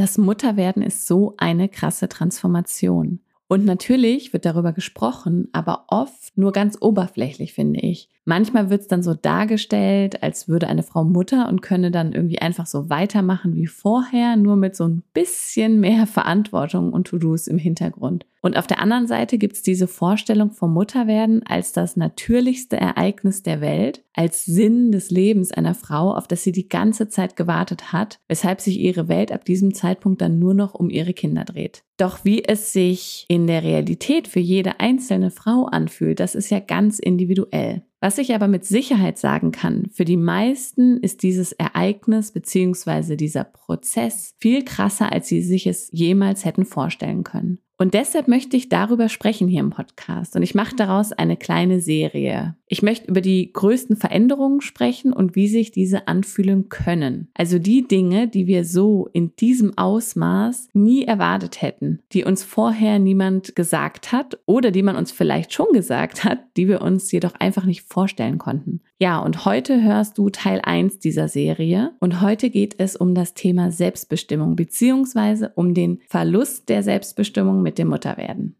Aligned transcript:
Das 0.00 0.16
Mutterwerden 0.16 0.82
ist 0.82 1.06
so 1.06 1.34
eine 1.36 1.68
krasse 1.68 2.08
Transformation. 2.08 3.20
Und 3.48 3.66
natürlich 3.66 4.32
wird 4.32 4.46
darüber 4.46 4.72
gesprochen, 4.72 5.48
aber 5.52 5.84
oft 5.88 6.38
nur 6.38 6.52
ganz 6.52 6.78
oberflächlich, 6.80 7.52
finde 7.52 7.80
ich. 7.80 8.08
Manchmal 8.30 8.70
wird 8.70 8.82
es 8.82 8.86
dann 8.86 9.02
so 9.02 9.12
dargestellt, 9.12 10.22
als 10.22 10.46
würde 10.46 10.68
eine 10.68 10.84
Frau 10.84 11.02
Mutter 11.02 11.48
und 11.48 11.62
könne 11.62 11.90
dann 11.90 12.12
irgendwie 12.12 12.38
einfach 12.38 12.64
so 12.64 12.88
weitermachen 12.88 13.56
wie 13.56 13.66
vorher, 13.66 14.36
nur 14.36 14.54
mit 14.54 14.76
so 14.76 14.84
ein 14.84 15.02
bisschen 15.12 15.80
mehr 15.80 16.06
Verantwortung 16.06 16.92
und 16.92 17.08
To-Dos 17.08 17.48
im 17.48 17.58
Hintergrund. 17.58 18.26
Und 18.40 18.56
auf 18.56 18.68
der 18.68 18.78
anderen 18.78 19.08
Seite 19.08 19.36
gibt 19.36 19.56
es 19.56 19.62
diese 19.62 19.88
Vorstellung 19.88 20.52
vom 20.52 20.72
Mutterwerden 20.72 21.44
als 21.44 21.72
das 21.72 21.96
natürlichste 21.96 22.76
Ereignis 22.76 23.42
der 23.42 23.60
Welt, 23.60 24.04
als 24.14 24.44
Sinn 24.44 24.92
des 24.92 25.10
Lebens 25.10 25.50
einer 25.50 25.74
Frau, 25.74 26.14
auf 26.14 26.28
das 26.28 26.44
sie 26.44 26.52
die 26.52 26.68
ganze 26.68 27.08
Zeit 27.08 27.34
gewartet 27.34 27.92
hat, 27.92 28.20
weshalb 28.28 28.60
sich 28.60 28.78
ihre 28.78 29.08
Welt 29.08 29.32
ab 29.32 29.44
diesem 29.44 29.74
Zeitpunkt 29.74 30.22
dann 30.22 30.38
nur 30.38 30.54
noch 30.54 30.74
um 30.74 30.88
ihre 30.88 31.14
Kinder 31.14 31.44
dreht. 31.44 31.82
Doch 31.96 32.24
wie 32.24 32.44
es 32.44 32.72
sich 32.72 33.26
in 33.26 33.48
der 33.48 33.64
Realität 33.64 34.28
für 34.28 34.38
jede 34.38 34.78
einzelne 34.78 35.32
Frau 35.32 35.64
anfühlt, 35.64 36.20
das 36.20 36.36
ist 36.36 36.48
ja 36.50 36.60
ganz 36.60 37.00
individuell. 37.00 37.82
Was 38.02 38.16
ich 38.16 38.34
aber 38.34 38.48
mit 38.48 38.64
Sicherheit 38.64 39.18
sagen 39.18 39.52
kann, 39.52 39.90
für 39.92 40.06
die 40.06 40.16
meisten 40.16 40.96
ist 40.98 41.22
dieses 41.22 41.52
Ereignis 41.52 42.32
bzw. 42.32 43.14
dieser 43.16 43.44
Prozess 43.44 44.34
viel 44.38 44.64
krasser, 44.64 45.12
als 45.12 45.28
sie 45.28 45.42
sich 45.42 45.66
es 45.66 45.90
jemals 45.92 46.46
hätten 46.46 46.64
vorstellen 46.64 47.24
können. 47.24 47.58
Und 47.80 47.94
deshalb 47.94 48.28
möchte 48.28 48.58
ich 48.58 48.68
darüber 48.68 49.08
sprechen 49.08 49.48
hier 49.48 49.60
im 49.60 49.70
Podcast. 49.70 50.36
Und 50.36 50.42
ich 50.42 50.54
mache 50.54 50.76
daraus 50.76 51.12
eine 51.12 51.38
kleine 51.38 51.80
Serie. 51.80 52.54
Ich 52.66 52.82
möchte 52.82 53.08
über 53.08 53.22
die 53.22 53.54
größten 53.54 53.96
Veränderungen 53.96 54.60
sprechen 54.60 55.14
und 55.14 55.34
wie 55.34 55.48
sich 55.48 55.70
diese 55.70 56.06
anfühlen 56.06 56.68
können. 56.68 57.30
Also 57.32 57.58
die 57.58 57.88
Dinge, 57.88 58.28
die 58.28 58.46
wir 58.46 58.66
so 58.66 59.08
in 59.14 59.34
diesem 59.36 59.78
Ausmaß 59.78 60.68
nie 60.74 61.04
erwartet 61.06 61.62
hätten, 61.62 62.02
die 62.12 62.24
uns 62.24 62.44
vorher 62.44 62.98
niemand 62.98 63.56
gesagt 63.56 64.12
hat 64.12 64.38
oder 64.44 64.72
die 64.72 64.82
man 64.82 64.96
uns 64.96 65.10
vielleicht 65.10 65.54
schon 65.54 65.72
gesagt 65.72 66.22
hat, 66.22 66.40
die 66.58 66.68
wir 66.68 66.82
uns 66.82 67.10
jedoch 67.10 67.32
einfach 67.36 67.64
nicht 67.64 67.88
vorstellen 67.88 68.36
konnten. 68.36 68.82
Ja, 69.02 69.18
und 69.18 69.46
heute 69.46 69.82
hörst 69.82 70.18
du 70.18 70.28
Teil 70.28 70.60
1 70.62 70.98
dieser 70.98 71.26
Serie 71.26 71.92
und 72.00 72.20
heute 72.20 72.50
geht 72.50 72.74
es 72.76 72.96
um 72.96 73.14
das 73.14 73.32
Thema 73.32 73.70
Selbstbestimmung 73.70 74.56
beziehungsweise 74.56 75.52
um 75.54 75.72
den 75.72 76.02
Verlust 76.06 76.68
der 76.68 76.82
Selbstbestimmung 76.82 77.62
mit 77.62 77.78
dem 77.78 77.88
Mutterwerden. 77.88 78.56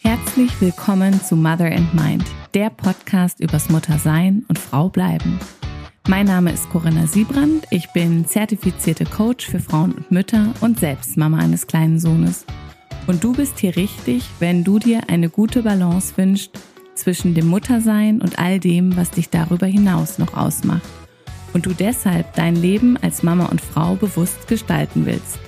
Herzlich 0.00 0.60
willkommen 0.60 1.20
zu 1.20 1.34
Mother 1.34 1.72
and 1.72 1.92
Mind, 1.92 2.24
der 2.54 2.70
Podcast 2.70 3.40
übers 3.40 3.68
Muttersein 3.68 4.44
und 4.46 4.60
Frau 4.60 4.88
bleiben. 4.88 5.40
Mein 6.06 6.26
Name 6.26 6.52
ist 6.52 6.70
Corinna 6.70 7.08
Siebrand, 7.08 7.66
ich 7.72 7.90
bin 7.92 8.26
zertifizierte 8.26 9.06
Coach 9.06 9.44
für 9.46 9.58
Frauen 9.58 9.90
und 9.90 10.12
Mütter 10.12 10.54
und 10.60 10.78
selbst 10.78 11.16
Mama 11.16 11.38
eines 11.38 11.66
kleinen 11.66 11.98
Sohnes. 11.98 12.46
Und 13.06 13.22
du 13.22 13.32
bist 13.32 13.58
hier 13.58 13.76
richtig, 13.76 14.24
wenn 14.38 14.64
du 14.64 14.78
dir 14.78 15.08
eine 15.08 15.28
gute 15.28 15.62
Balance 15.62 16.14
wünschst 16.16 16.50
zwischen 16.94 17.34
dem 17.34 17.48
Muttersein 17.48 18.22
und 18.22 18.38
all 18.38 18.58
dem, 18.58 18.96
was 18.96 19.10
dich 19.10 19.28
darüber 19.28 19.66
hinaus 19.66 20.18
noch 20.18 20.34
ausmacht. 20.34 20.88
Und 21.52 21.66
du 21.66 21.72
deshalb 21.72 22.34
dein 22.34 22.56
Leben 22.56 22.96
als 22.96 23.22
Mama 23.22 23.46
und 23.46 23.60
Frau 23.60 23.94
bewusst 23.94 24.48
gestalten 24.48 25.06
willst. 25.06 25.38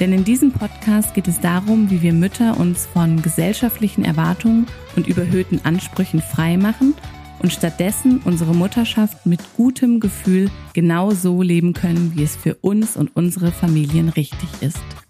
Denn 0.00 0.12
in 0.12 0.24
diesem 0.24 0.52
Podcast 0.52 1.12
geht 1.14 1.28
es 1.28 1.40
darum, 1.40 1.90
wie 1.90 2.02
wir 2.02 2.12
Mütter 2.12 2.58
uns 2.58 2.86
von 2.86 3.20
gesellschaftlichen 3.20 4.04
Erwartungen 4.04 4.66
und 4.96 5.06
überhöhten 5.06 5.60
Ansprüchen 5.64 6.22
frei 6.22 6.56
machen 6.56 6.94
und 7.40 7.52
stattdessen 7.52 8.20
unsere 8.24 8.54
Mutterschaft 8.54 9.26
mit 9.26 9.40
gutem 9.56 10.00
Gefühl 10.00 10.50
genau 10.72 11.10
so 11.10 11.42
leben 11.42 11.72
können, 11.72 12.12
wie 12.14 12.22
es 12.22 12.36
für 12.36 12.54
uns 12.56 12.96
und 12.96 13.14
unsere 13.14 13.50
Familien 13.50 14.08
richtig 14.08 14.48
ist. 14.60 15.01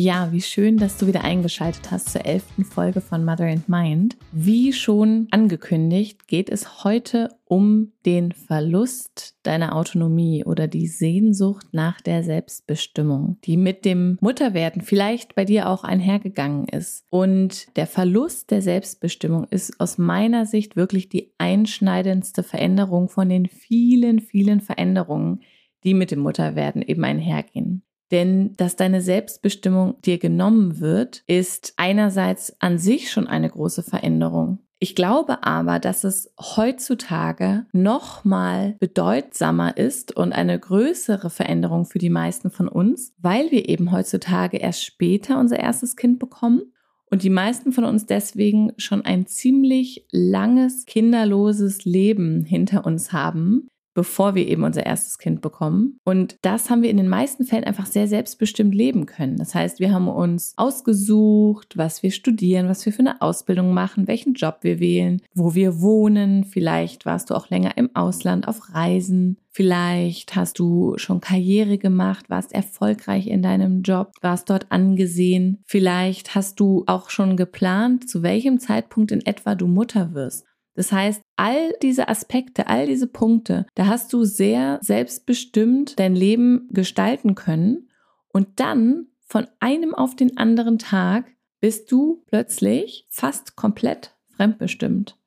Ja, 0.00 0.30
wie 0.30 0.42
schön, 0.42 0.76
dass 0.76 0.96
du 0.96 1.08
wieder 1.08 1.24
eingeschaltet 1.24 1.90
hast 1.90 2.10
zur 2.10 2.24
elften 2.24 2.64
Folge 2.64 3.00
von 3.00 3.24
Mother 3.24 3.46
and 3.46 3.68
Mind. 3.68 4.16
Wie 4.30 4.72
schon 4.72 5.26
angekündigt, 5.32 6.28
geht 6.28 6.50
es 6.50 6.84
heute 6.84 7.30
um 7.46 7.90
den 8.06 8.30
Verlust 8.30 9.34
deiner 9.42 9.74
Autonomie 9.74 10.44
oder 10.44 10.68
die 10.68 10.86
Sehnsucht 10.86 11.66
nach 11.72 12.00
der 12.00 12.22
Selbstbestimmung, 12.22 13.38
die 13.42 13.56
mit 13.56 13.84
dem 13.84 14.18
Mutterwerden 14.20 14.82
vielleicht 14.82 15.34
bei 15.34 15.44
dir 15.44 15.68
auch 15.68 15.82
einhergegangen 15.82 16.68
ist. 16.68 17.04
Und 17.10 17.76
der 17.76 17.88
Verlust 17.88 18.52
der 18.52 18.62
Selbstbestimmung 18.62 19.48
ist 19.50 19.80
aus 19.80 19.98
meiner 19.98 20.46
Sicht 20.46 20.76
wirklich 20.76 21.08
die 21.08 21.32
einschneidendste 21.38 22.44
Veränderung 22.44 23.08
von 23.08 23.28
den 23.28 23.46
vielen, 23.46 24.20
vielen 24.20 24.60
Veränderungen, 24.60 25.40
die 25.82 25.94
mit 25.94 26.12
dem 26.12 26.20
Mutterwerden 26.20 26.82
eben 26.82 27.02
einhergehen. 27.02 27.82
Denn 28.10 28.54
dass 28.56 28.76
deine 28.76 29.00
Selbstbestimmung 29.00 30.00
dir 30.02 30.18
genommen 30.18 30.80
wird, 30.80 31.22
ist 31.26 31.74
einerseits 31.76 32.56
an 32.60 32.78
sich 32.78 33.10
schon 33.10 33.26
eine 33.26 33.50
große 33.50 33.82
Veränderung. 33.82 34.60
Ich 34.80 34.94
glaube 34.94 35.42
aber, 35.42 35.80
dass 35.80 36.04
es 36.04 36.32
heutzutage 36.40 37.66
noch 37.72 38.24
mal 38.24 38.76
bedeutsamer 38.78 39.76
ist 39.76 40.16
und 40.16 40.32
eine 40.32 40.58
größere 40.58 41.30
Veränderung 41.30 41.84
für 41.84 41.98
die 41.98 42.10
meisten 42.10 42.50
von 42.50 42.68
uns, 42.68 43.12
weil 43.18 43.50
wir 43.50 43.68
eben 43.68 43.90
heutzutage 43.90 44.58
erst 44.58 44.84
später 44.84 45.40
unser 45.40 45.58
erstes 45.58 45.96
Kind 45.96 46.20
bekommen 46.20 46.72
und 47.10 47.24
die 47.24 47.30
meisten 47.30 47.72
von 47.72 47.84
uns 47.84 48.06
deswegen 48.06 48.72
schon 48.76 49.02
ein 49.04 49.26
ziemlich 49.26 50.06
langes 50.12 50.84
kinderloses 50.86 51.84
Leben 51.84 52.44
hinter 52.44 52.86
uns 52.86 53.12
haben, 53.12 53.68
bevor 53.94 54.34
wir 54.34 54.46
eben 54.46 54.64
unser 54.64 54.86
erstes 54.86 55.18
Kind 55.18 55.40
bekommen. 55.40 55.98
Und 56.04 56.36
das 56.42 56.70
haben 56.70 56.82
wir 56.82 56.90
in 56.90 56.96
den 56.96 57.08
meisten 57.08 57.44
Fällen 57.44 57.64
einfach 57.64 57.86
sehr 57.86 58.06
selbstbestimmt 58.06 58.74
leben 58.74 59.06
können. 59.06 59.36
Das 59.36 59.54
heißt, 59.54 59.80
wir 59.80 59.92
haben 59.92 60.08
uns 60.08 60.54
ausgesucht, 60.56 61.76
was 61.76 62.02
wir 62.02 62.10
studieren, 62.10 62.68
was 62.68 62.84
wir 62.86 62.92
für 62.92 63.00
eine 63.00 63.20
Ausbildung 63.20 63.74
machen, 63.74 64.08
welchen 64.08 64.34
Job 64.34 64.58
wir 64.62 64.80
wählen, 64.80 65.20
wo 65.34 65.54
wir 65.54 65.80
wohnen. 65.80 66.44
Vielleicht 66.44 67.06
warst 67.06 67.30
du 67.30 67.34
auch 67.34 67.50
länger 67.50 67.76
im 67.76 67.94
Ausland 67.94 68.46
auf 68.46 68.74
Reisen. 68.74 69.38
Vielleicht 69.50 70.36
hast 70.36 70.60
du 70.60 70.94
schon 70.98 71.20
Karriere 71.20 71.78
gemacht, 71.78 72.30
warst 72.30 72.52
erfolgreich 72.52 73.26
in 73.26 73.42
deinem 73.42 73.82
Job, 73.82 74.12
warst 74.20 74.50
dort 74.50 74.70
angesehen. 74.70 75.58
Vielleicht 75.64 76.36
hast 76.36 76.60
du 76.60 76.84
auch 76.86 77.10
schon 77.10 77.36
geplant, 77.36 78.08
zu 78.08 78.22
welchem 78.22 78.60
Zeitpunkt 78.60 79.10
in 79.10 79.26
etwa 79.26 79.56
du 79.56 79.66
Mutter 79.66 80.14
wirst. 80.14 80.47
Das 80.78 80.92
heißt, 80.92 81.22
all 81.34 81.74
diese 81.82 82.08
Aspekte, 82.08 82.68
all 82.68 82.86
diese 82.86 83.08
Punkte, 83.08 83.66
da 83.74 83.86
hast 83.86 84.12
du 84.12 84.22
sehr 84.22 84.78
selbstbestimmt 84.80 85.98
dein 85.98 86.14
Leben 86.14 86.68
gestalten 86.70 87.34
können 87.34 87.90
und 88.28 88.60
dann 88.60 89.08
von 89.26 89.48
einem 89.58 89.92
auf 89.92 90.14
den 90.14 90.36
anderen 90.36 90.78
Tag 90.78 91.26
bist 91.58 91.90
du 91.90 92.22
plötzlich 92.28 93.08
fast 93.10 93.56
komplett 93.56 94.14
fremdbestimmt. 94.36 95.18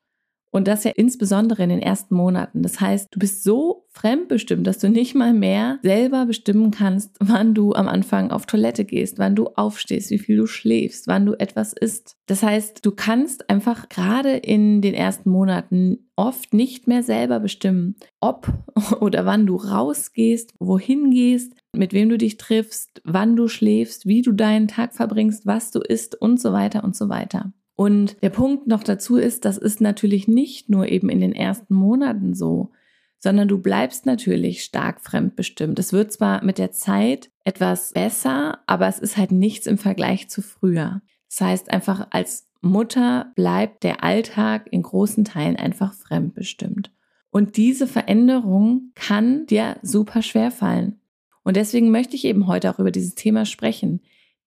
Und 0.51 0.67
das 0.67 0.83
ja 0.83 0.91
insbesondere 0.95 1.63
in 1.63 1.69
den 1.69 1.81
ersten 1.81 2.13
Monaten. 2.13 2.61
Das 2.61 2.79
heißt, 2.81 3.07
du 3.09 3.19
bist 3.19 3.43
so 3.43 3.85
fremdbestimmt, 3.89 4.67
dass 4.67 4.79
du 4.79 4.89
nicht 4.89 5.15
mal 5.15 5.33
mehr 5.33 5.79
selber 5.81 6.25
bestimmen 6.25 6.71
kannst, 6.71 7.15
wann 7.19 7.53
du 7.53 7.73
am 7.73 7.87
Anfang 7.87 8.31
auf 8.31 8.45
Toilette 8.45 8.85
gehst, 8.85 9.17
wann 9.17 9.35
du 9.35 9.47
aufstehst, 9.47 10.11
wie 10.11 10.19
viel 10.19 10.37
du 10.37 10.47
schläfst, 10.47 11.07
wann 11.07 11.25
du 11.25 11.33
etwas 11.33 11.73
isst. 11.73 12.17
Das 12.27 12.43
heißt, 12.43 12.85
du 12.85 12.91
kannst 12.91 13.49
einfach 13.49 13.89
gerade 13.89 14.31
in 14.31 14.81
den 14.81 14.93
ersten 14.93 15.29
Monaten 15.29 16.09
oft 16.15 16.53
nicht 16.53 16.87
mehr 16.87 17.03
selber 17.03 17.39
bestimmen, 17.39 17.95
ob 18.19 18.47
oder 18.99 19.25
wann 19.25 19.45
du 19.45 19.55
rausgehst, 19.55 20.53
wohin 20.59 21.11
gehst, 21.11 21.53
mit 21.75 21.93
wem 21.93 22.09
du 22.09 22.17
dich 22.17 22.37
triffst, 22.37 23.01
wann 23.05 23.35
du 23.35 23.47
schläfst, 23.47 24.05
wie 24.05 24.21
du 24.21 24.31
deinen 24.31 24.67
Tag 24.67 24.93
verbringst, 24.93 25.45
was 25.45 25.71
du 25.71 25.79
isst 25.79 26.19
und 26.19 26.39
so 26.39 26.51
weiter 26.53 26.83
und 26.83 26.95
so 26.95 27.09
weiter. 27.09 27.53
Und 27.81 28.21
der 28.21 28.29
Punkt 28.29 28.67
noch 28.67 28.83
dazu 28.83 29.17
ist, 29.17 29.43
das 29.43 29.57
ist 29.57 29.81
natürlich 29.81 30.27
nicht 30.27 30.69
nur 30.69 30.87
eben 30.87 31.09
in 31.09 31.19
den 31.19 31.33
ersten 31.33 31.73
Monaten 31.73 32.35
so, 32.35 32.69
sondern 33.17 33.47
du 33.47 33.57
bleibst 33.57 34.05
natürlich 34.05 34.63
stark 34.63 35.01
fremdbestimmt. 35.01 35.79
Es 35.79 35.91
wird 35.91 36.11
zwar 36.11 36.43
mit 36.43 36.59
der 36.59 36.71
Zeit 36.71 37.31
etwas 37.43 37.93
besser, 37.93 38.59
aber 38.67 38.87
es 38.87 38.99
ist 38.99 39.17
halt 39.17 39.31
nichts 39.31 39.65
im 39.65 39.79
Vergleich 39.79 40.29
zu 40.29 40.43
früher. 40.43 41.01
Das 41.27 41.41
heißt 41.41 41.71
einfach, 41.71 42.05
als 42.11 42.47
Mutter 42.61 43.31
bleibt 43.33 43.83
der 43.83 44.03
Alltag 44.03 44.67
in 44.69 44.83
großen 44.83 45.25
Teilen 45.25 45.55
einfach 45.55 45.95
fremdbestimmt. 45.95 46.91
Und 47.31 47.57
diese 47.57 47.87
Veränderung 47.87 48.91
kann 48.93 49.47
dir 49.47 49.77
super 49.81 50.21
schwer 50.21 50.51
fallen. 50.51 50.99
Und 51.41 51.57
deswegen 51.57 51.89
möchte 51.89 52.15
ich 52.15 52.25
eben 52.25 52.45
heute 52.45 52.69
auch 52.69 52.77
über 52.77 52.91
dieses 52.91 53.15
Thema 53.15 53.45
sprechen. 53.45 54.01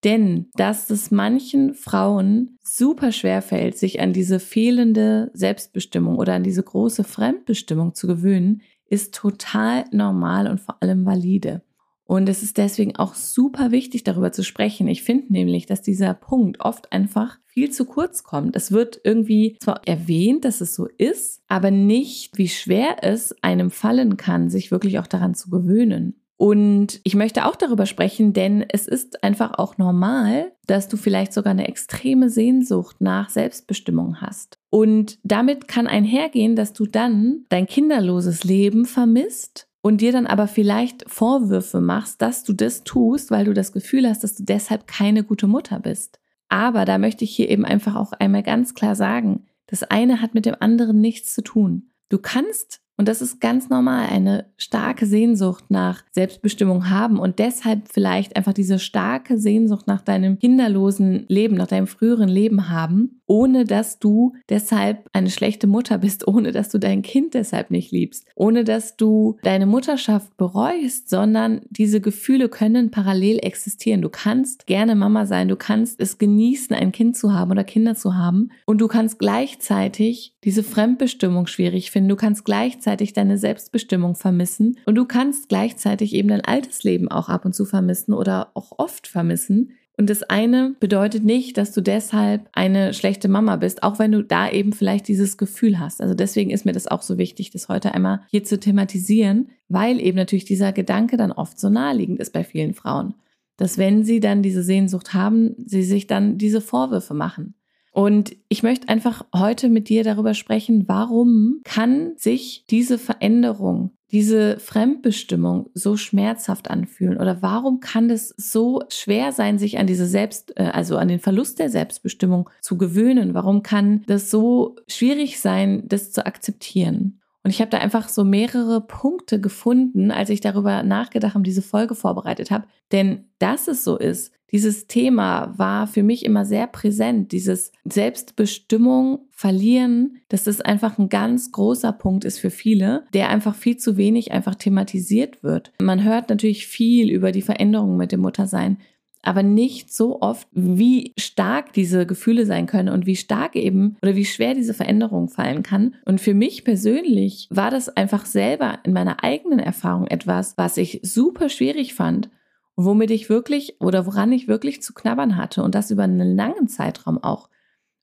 Denn 0.05 0.51
dass 0.55 0.91
es 0.91 1.11
manchen 1.11 1.75
Frauen 1.75 2.59
super 2.63 3.11
schwer 3.11 3.41
fällt, 3.41 3.79
sich 3.79 4.01
an 4.01 4.13
diese 4.13 4.39
fehlende 4.39 5.31
Selbstbestimmung 5.33 6.17
oder 6.17 6.35
an 6.35 6.43
diese 6.43 6.63
große 6.63 7.05
Fremdbestimmung 7.05 7.95
zu 7.95 8.07
gewöhnen, 8.07 8.61
ist 8.87 9.15
total 9.15 9.85
normal 9.93 10.47
und 10.47 10.61
vor 10.61 10.83
allem 10.83 11.07
valide. 11.07 11.63
Und 12.07 12.29
es 12.29 12.43
ist 12.43 12.59
deswegen 12.59 12.97
auch 12.97 13.15
super 13.15 13.71
wichtig, 13.71 14.05
darüber 14.05 14.31
zu 14.31 14.45
sprechen. 14.45 14.89
Ich 14.89 15.03
finde 15.03 15.33
nämlich, 15.33 15.65
dass 15.65 15.81
dieser 15.81 16.13
Punkt 16.13 16.61
oft 16.61 16.93
einfach 16.93 17.39
viel 17.47 17.71
zu 17.71 17.87
kurz 17.87 18.25
kommt. 18.25 18.57
Es 18.57 18.73
wird 18.73 19.01
irgendwie 19.05 19.57
zwar 19.61 19.81
erwähnt, 19.87 20.45
dass 20.45 20.61
es 20.61 20.75
so 20.75 20.87
ist, 20.99 21.43
aber 21.49 21.71
nicht, 21.71 22.37
wie 22.37 22.49
schwer 22.49 22.99
es 23.03 23.35
einem 23.43 23.71
fallen 23.71 24.19
kann, 24.19 24.51
sich 24.51 24.71
wirklich 24.71 24.99
auch 24.99 25.07
daran 25.07 25.35
zu 25.35 25.49
gewöhnen. 25.49 26.21
Und 26.37 27.01
ich 27.05 27.15
möchte 27.15 27.47
auch 27.47 27.55
darüber 27.55 27.87
sprechen, 27.87 28.33
denn 28.33 28.65
es 28.69 28.89
ist 28.89 29.23
einfach 29.23 29.59
auch 29.59 29.79
normal, 29.79 30.53
dass 30.67 30.89
du 30.89 30.97
vielleicht 30.97 31.33
sogar 31.33 31.53
eine 31.53 31.69
extreme 31.69 32.29
Sehnsucht 32.29 33.01
nach 33.01 33.31
Selbstbestimmung 33.31 34.21
hast. 34.21 34.59
Und 34.71 35.19
damit 35.23 35.69
kann 35.69 35.87
einhergehen, 35.87 36.57
dass 36.57 36.73
du 36.73 36.87
dann 36.87 37.45
dein 37.51 37.67
kinderloses 37.67 38.43
Leben 38.43 38.85
vermisst 38.85 39.69
und 39.81 40.01
dir 40.01 40.13
dann 40.13 40.27
aber 40.27 40.49
vielleicht 40.49 41.09
Vorwürfe 41.09 41.81
machst, 41.81 42.21
dass 42.21 42.43
du 42.43 42.53
das 42.53 42.83
tust, 42.85 43.31
weil 43.31 43.45
du 43.45 43.53
das 43.53 43.73
Gefühl 43.73 44.09
hast, 44.09 44.25
dass 44.25 44.35
du 44.35 44.43
deshalb 44.43 44.87
keine 44.87 45.23
gute 45.23 45.47
Mutter 45.47 45.79
bist. 45.79 46.19
Aber 46.49 46.85
da 46.85 46.99
möchte 46.99 47.25
ich 47.25 47.35
hier 47.35 47.49
eben 47.49 47.65
einfach 47.65 47.95
auch 47.95 48.13
einmal 48.13 48.43
ganz 48.43 48.75
klar 48.75 48.97
sagen, 48.97 49.47
das 49.67 49.83
eine 49.83 50.21
hat 50.21 50.35
mit 50.35 50.47
dem 50.47 50.57
anderen 50.59 51.01
nichts 51.01 51.35
zu 51.35 51.43
tun. 51.43 51.91
Du 52.09 52.19
kannst 52.19 52.81
und 52.97 53.09
das 53.09 53.21
ist 53.21 53.41
ganz 53.41 53.69
normal, 53.69 54.07
eine 54.09 54.47
starke 54.57 55.07
Sehnsucht 55.07 55.65
nach 55.69 56.05
Selbstbestimmung 56.13 56.91
haben 56.91 57.19
und 57.19 57.41
deshalb 57.41 57.89
vielleicht 57.93 58.37
einfach 58.37 58.53
diese 58.53 58.79
starke 58.79 59.37
Sehnsucht 59.37 59.89
nach 59.89 60.01
deinem 60.01 60.39
kinderlosen 60.39 61.25
Leben, 61.29 61.57
nach 61.57 61.67
deinem 61.67 61.89
früheren 61.89 62.29
Leben 62.29 62.69
haben, 62.69 63.21
ohne 63.27 63.65
dass 63.65 63.99
du 63.99 64.35
deshalb 64.49 65.09
eine 65.13 65.31
schlechte 65.31 65.67
Mutter 65.67 65.99
bist, 65.99 66.27
ohne 66.35 66.53
dass 66.53 66.69
du 66.69 66.79
dein 66.79 67.03
Kind 67.03 67.35
deshalb 67.35 67.71
nicht 67.71 67.93
liebst, 67.93 68.27
ohne 68.35 68.65
dass 68.65 68.97
du 68.97 69.39
deine 69.43 69.67
Mutterschaft 69.67 70.37
bereust, 70.37 71.09
sondern 71.09 71.63
diese 71.71 72.01
Gefühle 72.01 72.49
können 72.49 72.91
parallel 72.91 73.39
existieren. 73.43 74.03
Du 74.03 74.09
kannst 74.09 74.67
gerne 74.67 74.95
Mama 74.95 75.27
sein, 75.27 75.49
du 75.49 75.57
kannst 75.57 76.01
es 76.01 76.19
genießen, 76.19 76.75
ein 76.75 76.93
Kind 76.93 77.17
zu 77.17 77.33
haben 77.33 77.51
oder 77.51 77.65
Kinder 77.65 77.95
zu 77.95 78.15
haben 78.15 78.51
und 78.67 78.81
du 78.81 78.89
kannst 78.89 79.19
gleichzeitig 79.19 80.35
diese 80.45 80.63
Fremdbestimmung 80.63 81.47
schwierig 81.47 81.91
finden, 81.91 82.11
du 82.11 82.17
kannst 82.17 82.45
gleichzeitig 82.45 83.13
deine 83.13 83.39
Selbstbestimmung 83.39 84.15
vermissen 84.15 84.79
und 84.87 84.95
du 84.95 85.07
kannst 85.07 85.49
gleichzeitig 85.49 86.15
eben 86.15 86.29
dein 86.29 86.43
altes 86.43 86.83
Leben 86.85 87.09
auch 87.09 87.29
ab 87.29 87.45
und 87.45 87.55
zu 87.55 87.65
vermissen 87.65 88.13
oder 88.13 88.51
auch 88.55 88.73
oft 88.79 89.07
vermissen. 89.07 89.73
Und 89.97 90.11
das 90.11 90.25
eine 90.25 90.75
bedeutet 90.81 91.25
nicht, 91.25 91.57
dass 91.57 91.73
du 91.73 91.81
deshalb 91.81 92.49
eine 92.53 92.95
schlechte 92.95 93.29
Mama 93.29 93.57
bist, 93.57 93.85
auch 93.85 93.99
wenn 94.01 94.11
du 94.11 94.25
da 94.25 94.51
eben 94.51 94.73
vielleicht 94.73 95.07
dieses 95.07 95.37
Gefühl 95.37 95.79
hast. 95.79 96.01
Also 96.01 96.15
deswegen 96.15 96.51
ist 96.51 96.65
mir 96.65 96.73
das 96.73 96.89
auch 96.89 97.03
so 97.03 97.17
wichtig, 97.17 97.51
das 97.51 97.69
heute 97.69 97.95
einmal 97.95 98.23
hier 98.29 98.43
zu 98.43 98.59
thematisieren, 98.59 99.51
weil 99.69 100.01
eben 100.01 100.17
natürlich 100.17 100.45
dieser 100.45 100.73
Gedanke 100.73 101.17
dann 101.17 101.31
oft 101.31 101.61
so 101.61 101.71
naheliegend 101.71 102.19
ist 102.19 102.33
bei 102.33 102.43
vielen 102.43 102.75
Frauen, 102.75 103.15
dass 103.57 103.79
wenn 103.79 104.03
sie 104.03 104.19
dann 104.19 104.43
diese 104.43 104.65
Sehnsucht 104.65 105.15
haben, 105.15 105.55
sie 105.65 105.85
sich 105.85 106.09
dann 106.09 106.39
diese 106.39 106.61
Vorwürfe 106.61 107.15
machen. 107.15 107.55
Und 107.93 108.35
ich 108.49 108.65
möchte 108.65 108.89
einfach 108.89 109.25
heute 109.33 109.69
mit 109.69 109.89
dir 109.89 110.03
darüber 110.03 110.35
sprechen, 110.35 110.89
warum 110.89 111.61
kann 111.63 112.15
sich 112.17 112.65
diese 112.69 112.99
Veränderung, 112.99 113.93
diese 114.15 114.61
Fremdbestimmung 114.61 115.71
so 115.75 115.97
schmerzhaft 115.97 116.71
anfühlen 116.71 117.19
oder 117.19 117.43
warum 117.43 117.81
kann 117.81 118.11
es 118.11 118.29
so 118.37 118.85
schwer 118.89 119.33
sein, 119.33 119.59
sich 119.59 119.77
an 119.79 119.89
diese 119.89 120.07
Selbst, 120.07 120.57
äh, 120.57 120.71
also 120.73 120.97
an 120.99 121.09
den 121.09 121.19
Verlust 121.19 121.59
der 121.59 121.69
Selbstbestimmung 121.69 122.49
zu 122.61 122.79
gewöhnen? 122.79 123.35
Warum 123.35 123.65
kann 123.65 124.05
das 124.07 124.31
so 124.31 124.77
schwierig 124.87 125.41
sein, 125.41 125.83
das 125.89 126.13
zu 126.13 126.25
akzeptieren? 126.27 127.21
Und 127.43 127.51
ich 127.51 127.61
habe 127.61 127.71
da 127.71 127.79
einfach 127.79 128.09
so 128.09 128.23
mehrere 128.23 128.81
Punkte 128.81 129.41
gefunden, 129.41 130.13
als 130.13 130.31
ich 130.31 130.41
darüber 130.41 130.85
nachgedacht 130.85 131.35
und 131.35 131.45
diese 131.45 131.61
Folge 131.61 131.97
vorbereitet 131.97 132.53
habe. 132.53 132.69
Denn 132.93 133.25
dass 133.41 133.67
es 133.67 133.83
so 133.83 133.99
ist, 133.99 134.33
dieses 134.55 134.87
Thema 134.87 135.53
war 135.57 135.89
für 135.89 136.05
mich 136.05 136.25
immer 136.25 136.45
sehr 136.45 136.69
präsent. 136.69 137.33
Dieses 137.33 137.73
Selbstbestimmung 137.85 139.27
verlieren, 139.33 140.19
dass 140.29 140.45
das 140.45 140.61
einfach 140.61 140.97
ein 140.97 141.09
ganz 141.09 141.51
großer 141.51 141.91
Punkt 141.91 142.25
ist 142.25 142.39
für 142.39 142.51
viele, 142.51 143.05
der 143.13 143.31
einfach 143.31 143.57
viel 143.57 143.79
zu 143.79 143.97
wenig 143.97 144.31
einfach 144.31 144.55
thematisiert 144.55 145.43
wird. 145.43 145.73
Man 145.83 146.05
hört 146.05 146.29
natürlich 146.29 146.69
viel 146.69 147.11
über 147.11 147.33
die 147.33 147.43
Veränderungen 147.43 147.97
mit 147.97 148.13
dem 148.13 148.21
Muttersein 148.21 148.79
aber 149.27 149.43
nicht 149.43 149.91
so 149.91 150.21
oft, 150.21 150.47
wie 150.53 151.15
stark 151.19 151.73
diese 151.73 152.05
Gefühle 152.05 152.45
sein 152.45 152.67
können 152.67 152.91
und 152.91 153.07
wie 153.07 153.17
stark 153.17 153.57
eben 153.57 153.97
oder 154.03 154.17
wie 154.17 154.27
schwer 154.27 154.53
diese 154.53 154.75
Veränderung 154.75 155.31
fallen 155.31 155.63
kann. 155.63 155.95
Und 156.05 156.21
für 156.21 156.35
mich 156.35 156.63
persönlich 156.63 157.49
war 157.51 157.71
das 157.71 157.89
einfach 157.89 158.27
selber 158.27 158.81
in 158.85 158.93
meiner 158.93 159.25
eigenen 159.25 159.61
Erfahrung 159.61 160.07
etwas, 160.09 160.59
was 160.59 160.77
ich 160.77 161.01
super 161.03 161.49
schwierig 161.49 161.95
fand 161.95 162.29
womit 162.77 163.11
ich 163.11 163.29
wirklich 163.29 163.81
oder 163.81 164.07
woran 164.07 164.33
ich 164.33 164.49
wirklich 164.49 164.83
zu 164.83 164.95
knabbern 164.95 165.37
hatte 165.37 165.63
und 165.63 165.75
das 165.75 165.91
über 165.91 166.05
einen 166.05 166.37
langen 166.37 166.69
Zeitraum 166.69 167.23
auch. 167.23 167.49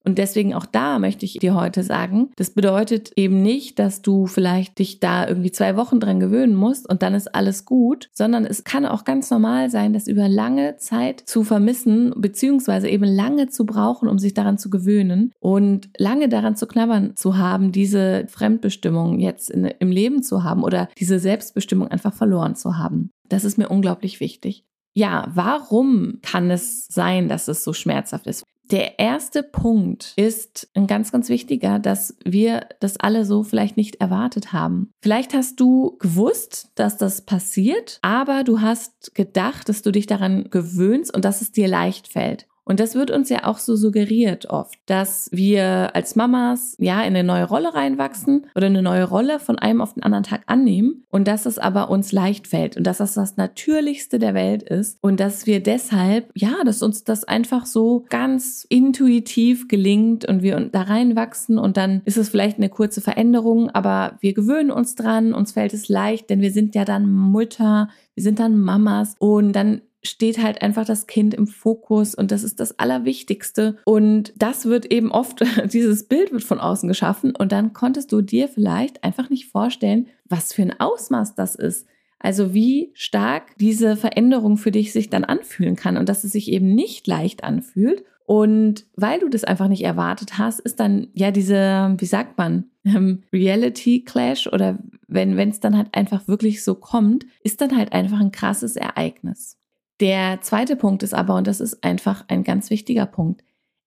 Und 0.03 0.17
deswegen 0.17 0.53
auch 0.53 0.65
da 0.65 0.99
möchte 0.99 1.25
ich 1.25 1.33
dir 1.33 1.55
heute 1.55 1.83
sagen, 1.83 2.31
das 2.35 2.51
bedeutet 2.51 3.11
eben 3.15 3.41
nicht, 3.41 3.77
dass 3.77 4.01
du 4.01 4.25
vielleicht 4.25 4.79
dich 4.79 4.99
da 4.99 5.27
irgendwie 5.27 5.51
zwei 5.51 5.75
Wochen 5.75 5.99
dran 5.99 6.19
gewöhnen 6.19 6.55
musst 6.55 6.89
und 6.89 7.03
dann 7.03 7.13
ist 7.13 7.33
alles 7.35 7.65
gut, 7.65 8.09
sondern 8.11 8.45
es 8.45 8.63
kann 8.63 8.85
auch 8.85 9.03
ganz 9.03 9.29
normal 9.29 9.69
sein, 9.69 9.93
das 9.93 10.07
über 10.07 10.27
lange 10.27 10.77
Zeit 10.77 11.21
zu 11.25 11.43
vermissen, 11.43 12.13
beziehungsweise 12.17 12.89
eben 12.89 13.03
lange 13.03 13.47
zu 13.47 13.65
brauchen, 13.65 14.09
um 14.09 14.17
sich 14.17 14.33
daran 14.33 14.57
zu 14.57 14.69
gewöhnen 14.69 15.31
und 15.39 15.89
lange 15.97 16.29
daran 16.29 16.55
zu 16.55 16.65
knabbern 16.65 17.15
zu 17.15 17.37
haben, 17.37 17.71
diese 17.71 18.25
Fremdbestimmung 18.27 19.19
jetzt 19.19 19.51
in, 19.51 19.65
im 19.65 19.91
Leben 19.91 20.23
zu 20.23 20.43
haben 20.43 20.63
oder 20.63 20.89
diese 20.97 21.19
Selbstbestimmung 21.19 21.87
einfach 21.87 22.13
verloren 22.13 22.55
zu 22.55 22.77
haben. 22.77 23.11
Das 23.29 23.43
ist 23.43 23.57
mir 23.57 23.69
unglaublich 23.69 24.19
wichtig. 24.19 24.65
Ja, 24.93 25.27
warum 25.33 26.19
kann 26.21 26.51
es 26.51 26.87
sein, 26.87 27.29
dass 27.29 27.47
es 27.47 27.63
so 27.63 27.71
schmerzhaft 27.71 28.27
ist? 28.27 28.43
Der 28.71 28.99
erste 28.99 29.43
Punkt 29.43 30.13
ist 30.15 30.69
ein 30.75 30.87
ganz, 30.87 31.11
ganz 31.11 31.27
wichtiger, 31.27 31.77
dass 31.77 32.15
wir 32.23 32.67
das 32.79 32.97
alle 32.97 33.25
so 33.25 33.43
vielleicht 33.43 33.75
nicht 33.75 33.97
erwartet 33.97 34.53
haben. 34.53 34.93
Vielleicht 35.01 35.33
hast 35.33 35.59
du 35.59 35.97
gewusst, 35.99 36.69
dass 36.75 36.95
das 36.95 37.25
passiert, 37.25 37.99
aber 38.01 38.45
du 38.45 38.61
hast 38.61 39.13
gedacht, 39.13 39.67
dass 39.67 39.81
du 39.81 39.91
dich 39.91 40.07
daran 40.07 40.49
gewöhnst 40.49 41.13
und 41.13 41.25
dass 41.25 41.41
es 41.41 41.51
dir 41.51 41.67
leicht 41.67 42.07
fällt. 42.07 42.47
Und 42.63 42.79
das 42.79 42.95
wird 42.95 43.11
uns 43.11 43.29
ja 43.29 43.45
auch 43.45 43.57
so 43.57 43.75
suggeriert 43.75 44.49
oft, 44.49 44.77
dass 44.85 45.29
wir 45.31 45.95
als 45.95 46.15
Mamas 46.15 46.75
ja 46.79 47.01
in 47.01 47.15
eine 47.15 47.23
neue 47.23 47.45
Rolle 47.45 47.73
reinwachsen 47.73 48.47
oder 48.55 48.67
eine 48.67 48.81
neue 48.81 49.03
Rolle 49.03 49.39
von 49.39 49.57
einem 49.57 49.81
auf 49.81 49.93
den 49.93 50.03
anderen 50.03 50.23
Tag 50.23 50.43
annehmen 50.45 51.03
und 51.09 51.27
dass 51.27 51.45
es 51.45 51.57
aber 51.57 51.89
uns 51.89 52.11
leicht 52.11 52.47
fällt 52.47 52.77
und 52.77 52.85
dass 52.85 52.97
das 52.97 53.15
das 53.15 53.37
Natürlichste 53.37 54.19
der 54.19 54.33
Welt 54.33 54.63
ist 54.63 54.97
und 55.01 55.19
dass 55.19 55.47
wir 55.47 55.61
deshalb, 55.61 56.31
ja, 56.35 56.63
dass 56.63 56.83
uns 56.83 57.03
das 57.03 57.23
einfach 57.23 57.65
so 57.65 58.05
ganz 58.09 58.65
intuitiv 58.69 59.67
gelingt 59.67 60.25
und 60.25 60.43
wir 60.43 60.59
da 60.59 60.83
reinwachsen 60.83 61.57
und 61.57 61.77
dann 61.77 62.01
ist 62.05 62.17
es 62.17 62.29
vielleicht 62.29 62.57
eine 62.57 62.69
kurze 62.69 63.01
Veränderung, 63.01 63.69
aber 63.71 64.17
wir 64.21 64.33
gewöhnen 64.33 64.71
uns 64.71 64.95
dran, 64.95 65.33
uns 65.33 65.53
fällt 65.53 65.73
es 65.73 65.89
leicht, 65.89 66.29
denn 66.29 66.41
wir 66.41 66.51
sind 66.51 66.75
ja 66.75 66.85
dann 66.85 67.11
Mutter, 67.11 67.89
wir 68.15 68.23
sind 68.23 68.39
dann 68.39 68.59
Mamas 68.59 69.15
und 69.19 69.53
dann 69.53 69.81
steht 70.03 70.41
halt 70.41 70.61
einfach 70.61 70.85
das 70.85 71.07
Kind 71.07 71.33
im 71.33 71.47
Fokus 71.47 72.15
und 72.15 72.31
das 72.31 72.43
ist 72.43 72.59
das 72.59 72.79
Allerwichtigste. 72.79 73.77
Und 73.85 74.33
das 74.35 74.65
wird 74.65 74.85
eben 74.91 75.11
oft, 75.11 75.43
dieses 75.73 76.07
Bild 76.07 76.31
wird 76.31 76.43
von 76.43 76.59
außen 76.59 76.87
geschaffen 76.87 77.35
und 77.35 77.51
dann 77.51 77.73
konntest 77.73 78.11
du 78.11 78.21
dir 78.21 78.47
vielleicht 78.47 79.03
einfach 79.03 79.29
nicht 79.29 79.47
vorstellen, 79.47 80.07
was 80.27 80.53
für 80.53 80.63
ein 80.63 80.79
Ausmaß 80.79 81.35
das 81.35 81.55
ist. 81.55 81.87
Also 82.19 82.53
wie 82.53 82.91
stark 82.93 83.57
diese 83.57 83.95
Veränderung 83.97 84.57
für 84.57 84.71
dich 84.71 84.93
sich 84.93 85.09
dann 85.09 85.23
anfühlen 85.23 85.75
kann 85.75 85.97
und 85.97 86.07
dass 86.07 86.23
es 86.23 86.31
sich 86.31 86.51
eben 86.51 86.73
nicht 86.75 87.07
leicht 87.07 87.43
anfühlt. 87.43 88.03
Und 88.25 88.85
weil 88.95 89.19
du 89.19 89.27
das 89.27 89.43
einfach 89.43 89.67
nicht 89.67 89.83
erwartet 89.83 90.37
hast, 90.37 90.59
ist 90.59 90.79
dann 90.79 91.07
ja 91.13 91.31
diese, 91.31 91.95
wie 91.97 92.05
sagt 92.05 92.37
man, 92.37 92.65
ähm, 92.85 93.23
Reality 93.33 94.03
Clash 94.03 94.47
oder 94.47 94.77
wenn 95.07 95.37
es 95.37 95.59
dann 95.59 95.75
halt 95.75 95.89
einfach 95.93 96.27
wirklich 96.27 96.63
so 96.63 96.75
kommt, 96.75 97.25
ist 97.43 97.59
dann 97.59 97.75
halt 97.75 97.91
einfach 97.91 98.19
ein 98.19 98.31
krasses 98.31 98.75
Ereignis. 98.75 99.57
Der 100.01 100.41
zweite 100.41 100.75
Punkt 100.75 101.03
ist 101.03 101.13
aber, 101.13 101.35
und 101.35 101.45
das 101.45 101.61
ist 101.61 101.83
einfach 101.83 102.25
ein 102.27 102.43
ganz 102.43 102.71
wichtiger 102.71 103.05
Punkt, 103.05 103.43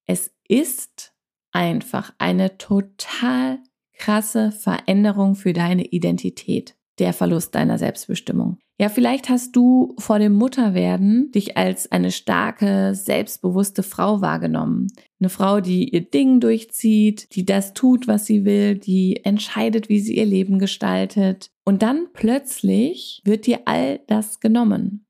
es 0.07 0.31
ist 0.47 1.13
einfach 1.51 2.13
eine 2.19 2.57
total 2.57 3.59
krasse 3.99 4.53
Veränderung 4.53 5.35
für 5.35 5.53
deine 5.53 5.85
Identität, 5.87 6.77
der 7.01 7.13
Verlust 7.13 7.57
deiner 7.57 7.79
Selbstbestimmung. 7.79 8.59
Ja, 8.79 8.89
vielleicht 8.89 9.29
hast 9.29 9.57
du 9.57 9.95
vor 9.99 10.21
dem 10.21 10.35
Mutterwerden 10.35 11.33
dich 11.33 11.57
als 11.57 11.91
eine 11.91 12.13
starke, 12.13 12.95
selbstbewusste 12.95 13.83
Frau 13.83 14.21
wahrgenommen. 14.21 14.89
Eine 15.21 15.31
Frau, 15.31 15.61
die 15.61 15.89
ihr 15.89 16.03
Ding 16.03 16.39
durchzieht, 16.39 17.35
die 17.35 17.45
das 17.45 17.73
tut, 17.73 18.07
was 18.07 18.27
sie 18.27 18.45
will, 18.45 18.77
die 18.77 19.25
entscheidet, 19.25 19.89
wie 19.89 20.01
sie 20.01 20.17
ihr 20.17 20.27
Leben 20.27 20.59
gestaltet. 20.59 21.51
Und 21.65 21.83
dann 21.83 22.09
plötzlich 22.13 23.21
wird 23.25 23.47
dir 23.47 23.61
all 23.65 24.01
das 24.07 24.41
genommen 24.41 25.04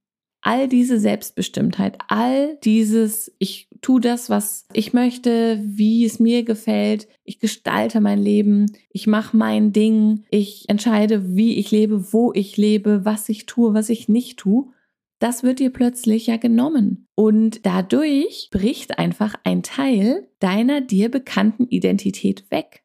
all 0.44 0.68
diese 0.68 1.00
Selbstbestimmtheit, 1.00 1.96
all 2.08 2.58
dieses, 2.62 3.34
ich 3.38 3.68
tue 3.80 4.00
das, 4.00 4.28
was 4.28 4.66
ich 4.72 4.92
möchte, 4.92 5.58
wie 5.64 6.04
es 6.04 6.20
mir 6.20 6.44
gefällt, 6.44 7.08
ich 7.24 7.40
gestalte 7.40 8.00
mein 8.00 8.18
Leben, 8.18 8.66
ich 8.90 9.06
mache 9.06 9.36
mein 9.36 9.72
Ding, 9.72 10.24
ich 10.30 10.68
entscheide, 10.68 11.34
wie 11.34 11.56
ich 11.56 11.70
lebe, 11.70 12.12
wo 12.12 12.32
ich 12.34 12.58
lebe, 12.58 13.04
was 13.04 13.28
ich 13.30 13.46
tue, 13.46 13.72
was 13.74 13.88
ich 13.88 14.08
nicht 14.08 14.38
tue. 14.38 14.70
das 15.18 15.42
wird 15.42 15.58
dir 15.60 15.70
plötzlich 15.70 16.26
ja 16.26 16.36
genommen. 16.36 17.08
Und 17.14 17.64
dadurch 17.64 18.48
bricht 18.50 18.98
einfach 18.98 19.36
ein 19.44 19.62
Teil 19.62 20.28
deiner 20.38 20.82
dir 20.82 21.10
bekannten 21.10 21.66
Identität 21.68 22.50
weg. 22.50 22.84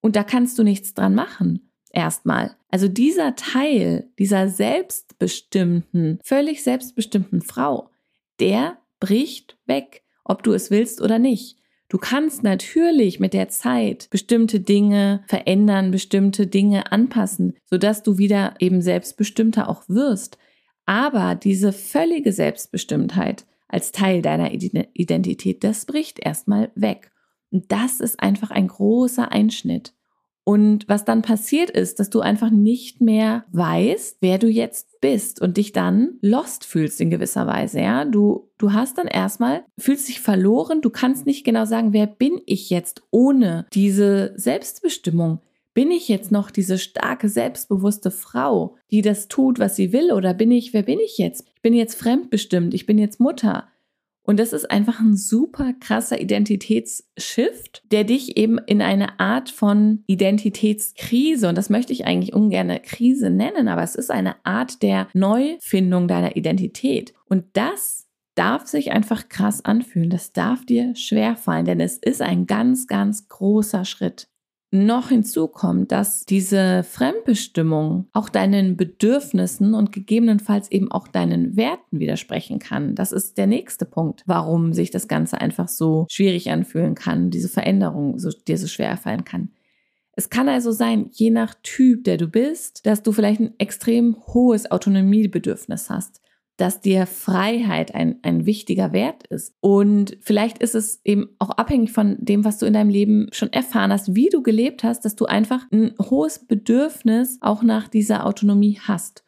Und 0.00 0.16
da 0.16 0.24
kannst 0.24 0.58
du 0.58 0.62
nichts 0.62 0.94
dran 0.94 1.14
machen. 1.14 1.73
Erstmal. 1.94 2.56
Also 2.70 2.88
dieser 2.88 3.36
Teil 3.36 4.08
dieser 4.18 4.48
selbstbestimmten, 4.48 6.18
völlig 6.24 6.64
selbstbestimmten 6.64 7.40
Frau, 7.40 7.88
der 8.40 8.78
bricht 8.98 9.56
weg, 9.66 10.02
ob 10.24 10.42
du 10.42 10.52
es 10.52 10.72
willst 10.72 11.00
oder 11.00 11.20
nicht. 11.20 11.56
Du 11.88 11.98
kannst 11.98 12.42
natürlich 12.42 13.20
mit 13.20 13.32
der 13.32 13.48
Zeit 13.48 14.08
bestimmte 14.10 14.58
Dinge 14.58 15.22
verändern, 15.28 15.92
bestimmte 15.92 16.48
Dinge 16.48 16.90
anpassen, 16.90 17.54
sodass 17.64 18.02
du 18.02 18.18
wieder 18.18 18.54
eben 18.58 18.82
selbstbestimmter 18.82 19.68
auch 19.68 19.84
wirst. 19.86 20.36
Aber 20.86 21.36
diese 21.36 21.72
völlige 21.72 22.32
Selbstbestimmtheit 22.32 23.46
als 23.68 23.92
Teil 23.92 24.20
deiner 24.20 24.50
Identität, 24.52 25.62
das 25.62 25.86
bricht 25.86 26.18
erstmal 26.18 26.72
weg. 26.74 27.12
Und 27.52 27.70
das 27.70 28.00
ist 28.00 28.18
einfach 28.18 28.50
ein 28.50 28.66
großer 28.66 29.30
Einschnitt. 29.30 29.94
Und 30.44 30.86
was 30.88 31.06
dann 31.06 31.22
passiert 31.22 31.70
ist, 31.70 31.98
dass 31.98 32.10
du 32.10 32.20
einfach 32.20 32.50
nicht 32.50 33.00
mehr 33.00 33.44
weißt, 33.52 34.18
wer 34.20 34.38
du 34.38 34.46
jetzt 34.46 35.00
bist 35.00 35.40
und 35.40 35.56
dich 35.56 35.72
dann 35.72 36.18
lost 36.20 36.66
fühlst 36.66 37.00
in 37.00 37.10
gewisser 37.10 37.46
Weise, 37.46 37.80
ja? 37.80 38.04
Du, 38.04 38.50
du 38.58 38.74
hast 38.74 38.98
dann 38.98 39.06
erstmal, 39.06 39.64
fühlst 39.78 40.08
dich 40.08 40.20
verloren, 40.20 40.82
du 40.82 40.90
kannst 40.90 41.24
nicht 41.24 41.44
genau 41.44 41.64
sagen, 41.64 41.94
wer 41.94 42.06
bin 42.06 42.42
ich 42.44 42.68
jetzt 42.68 43.02
ohne 43.10 43.66
diese 43.72 44.34
Selbstbestimmung? 44.36 45.40
Bin 45.72 45.90
ich 45.90 46.08
jetzt 46.08 46.30
noch 46.30 46.50
diese 46.50 46.78
starke, 46.78 47.28
selbstbewusste 47.28 48.12
Frau, 48.12 48.76
die 48.90 49.02
das 49.02 49.26
tut, 49.28 49.58
was 49.58 49.74
sie 49.74 49.92
will? 49.92 50.12
Oder 50.12 50.32
bin 50.34 50.52
ich, 50.52 50.72
wer 50.72 50.82
bin 50.82 51.00
ich 51.00 51.18
jetzt? 51.18 51.48
Ich 51.56 51.62
bin 51.62 51.74
jetzt 51.74 51.98
fremdbestimmt, 51.98 52.74
ich 52.74 52.86
bin 52.86 52.98
jetzt 52.98 53.18
Mutter. 53.18 53.66
Und 54.26 54.40
das 54.40 54.54
ist 54.54 54.70
einfach 54.70 55.00
ein 55.00 55.16
super 55.16 55.74
krasser 55.78 56.20
Identitätsshift, 56.20 57.82
der 57.92 58.04
dich 58.04 58.38
eben 58.38 58.58
in 58.58 58.80
eine 58.80 59.20
Art 59.20 59.50
von 59.50 60.02
Identitätskrise, 60.06 61.48
und 61.48 61.58
das 61.58 61.68
möchte 61.68 61.92
ich 61.92 62.06
eigentlich 62.06 62.34
ungern 62.34 62.72
Krise 62.82 63.28
nennen, 63.28 63.68
aber 63.68 63.82
es 63.82 63.94
ist 63.94 64.10
eine 64.10 64.36
Art 64.44 64.82
der 64.82 65.08
Neufindung 65.12 66.08
deiner 66.08 66.36
Identität. 66.36 67.12
Und 67.26 67.44
das 67.52 68.06
darf 68.34 68.66
sich 68.66 68.92
einfach 68.92 69.28
krass 69.28 69.64
anfühlen. 69.64 70.10
Das 70.10 70.32
darf 70.32 70.64
dir 70.64 70.96
schwerfallen, 70.96 71.66
denn 71.66 71.80
es 71.80 71.98
ist 71.98 72.22
ein 72.22 72.46
ganz, 72.46 72.86
ganz 72.86 73.28
großer 73.28 73.84
Schritt 73.84 74.28
noch 74.74 75.08
hinzukommt, 75.08 75.92
dass 75.92 76.26
diese 76.26 76.82
Fremdbestimmung 76.82 78.08
auch 78.12 78.28
deinen 78.28 78.76
Bedürfnissen 78.76 79.74
und 79.74 79.92
gegebenenfalls 79.92 80.70
eben 80.70 80.90
auch 80.90 81.08
deinen 81.08 81.56
Werten 81.56 82.00
widersprechen 82.00 82.58
kann. 82.58 82.94
Das 82.94 83.12
ist 83.12 83.38
der 83.38 83.46
nächste 83.46 83.86
Punkt, 83.86 84.22
warum 84.26 84.72
sich 84.72 84.90
das 84.90 85.08
Ganze 85.08 85.40
einfach 85.40 85.68
so 85.68 86.06
schwierig 86.10 86.50
anfühlen 86.50 86.94
kann, 86.94 87.30
diese 87.30 87.48
Veränderung 87.48 88.18
so, 88.18 88.30
dir 88.30 88.58
so 88.58 88.66
schwer 88.66 88.88
erfallen 88.88 89.24
kann. 89.24 89.50
Es 90.16 90.30
kann 90.30 90.48
also 90.48 90.70
sein, 90.70 91.10
je 91.12 91.30
nach 91.30 91.54
Typ, 91.62 92.04
der 92.04 92.18
du 92.18 92.28
bist, 92.28 92.86
dass 92.86 93.02
du 93.02 93.12
vielleicht 93.12 93.40
ein 93.40 93.54
extrem 93.58 94.16
hohes 94.28 94.70
Autonomiebedürfnis 94.70 95.90
hast 95.90 96.20
dass 96.56 96.80
dir 96.80 97.06
Freiheit 97.06 97.94
ein, 97.94 98.20
ein 98.22 98.46
wichtiger 98.46 98.92
Wert 98.92 99.26
ist. 99.26 99.54
Und 99.60 100.16
vielleicht 100.20 100.58
ist 100.58 100.74
es 100.74 101.00
eben 101.04 101.30
auch 101.38 101.50
abhängig 101.50 101.92
von 101.92 102.16
dem, 102.20 102.44
was 102.44 102.58
du 102.58 102.66
in 102.66 102.74
deinem 102.74 102.90
Leben 102.90 103.28
schon 103.32 103.52
erfahren 103.52 103.92
hast, 103.92 104.14
wie 104.14 104.28
du 104.28 104.42
gelebt 104.42 104.84
hast, 104.84 105.04
dass 105.04 105.16
du 105.16 105.26
einfach 105.26 105.64
ein 105.72 105.94
hohes 106.00 106.46
Bedürfnis 106.46 107.38
auch 107.40 107.62
nach 107.62 107.88
dieser 107.88 108.26
Autonomie 108.26 108.78
hast. 108.80 109.24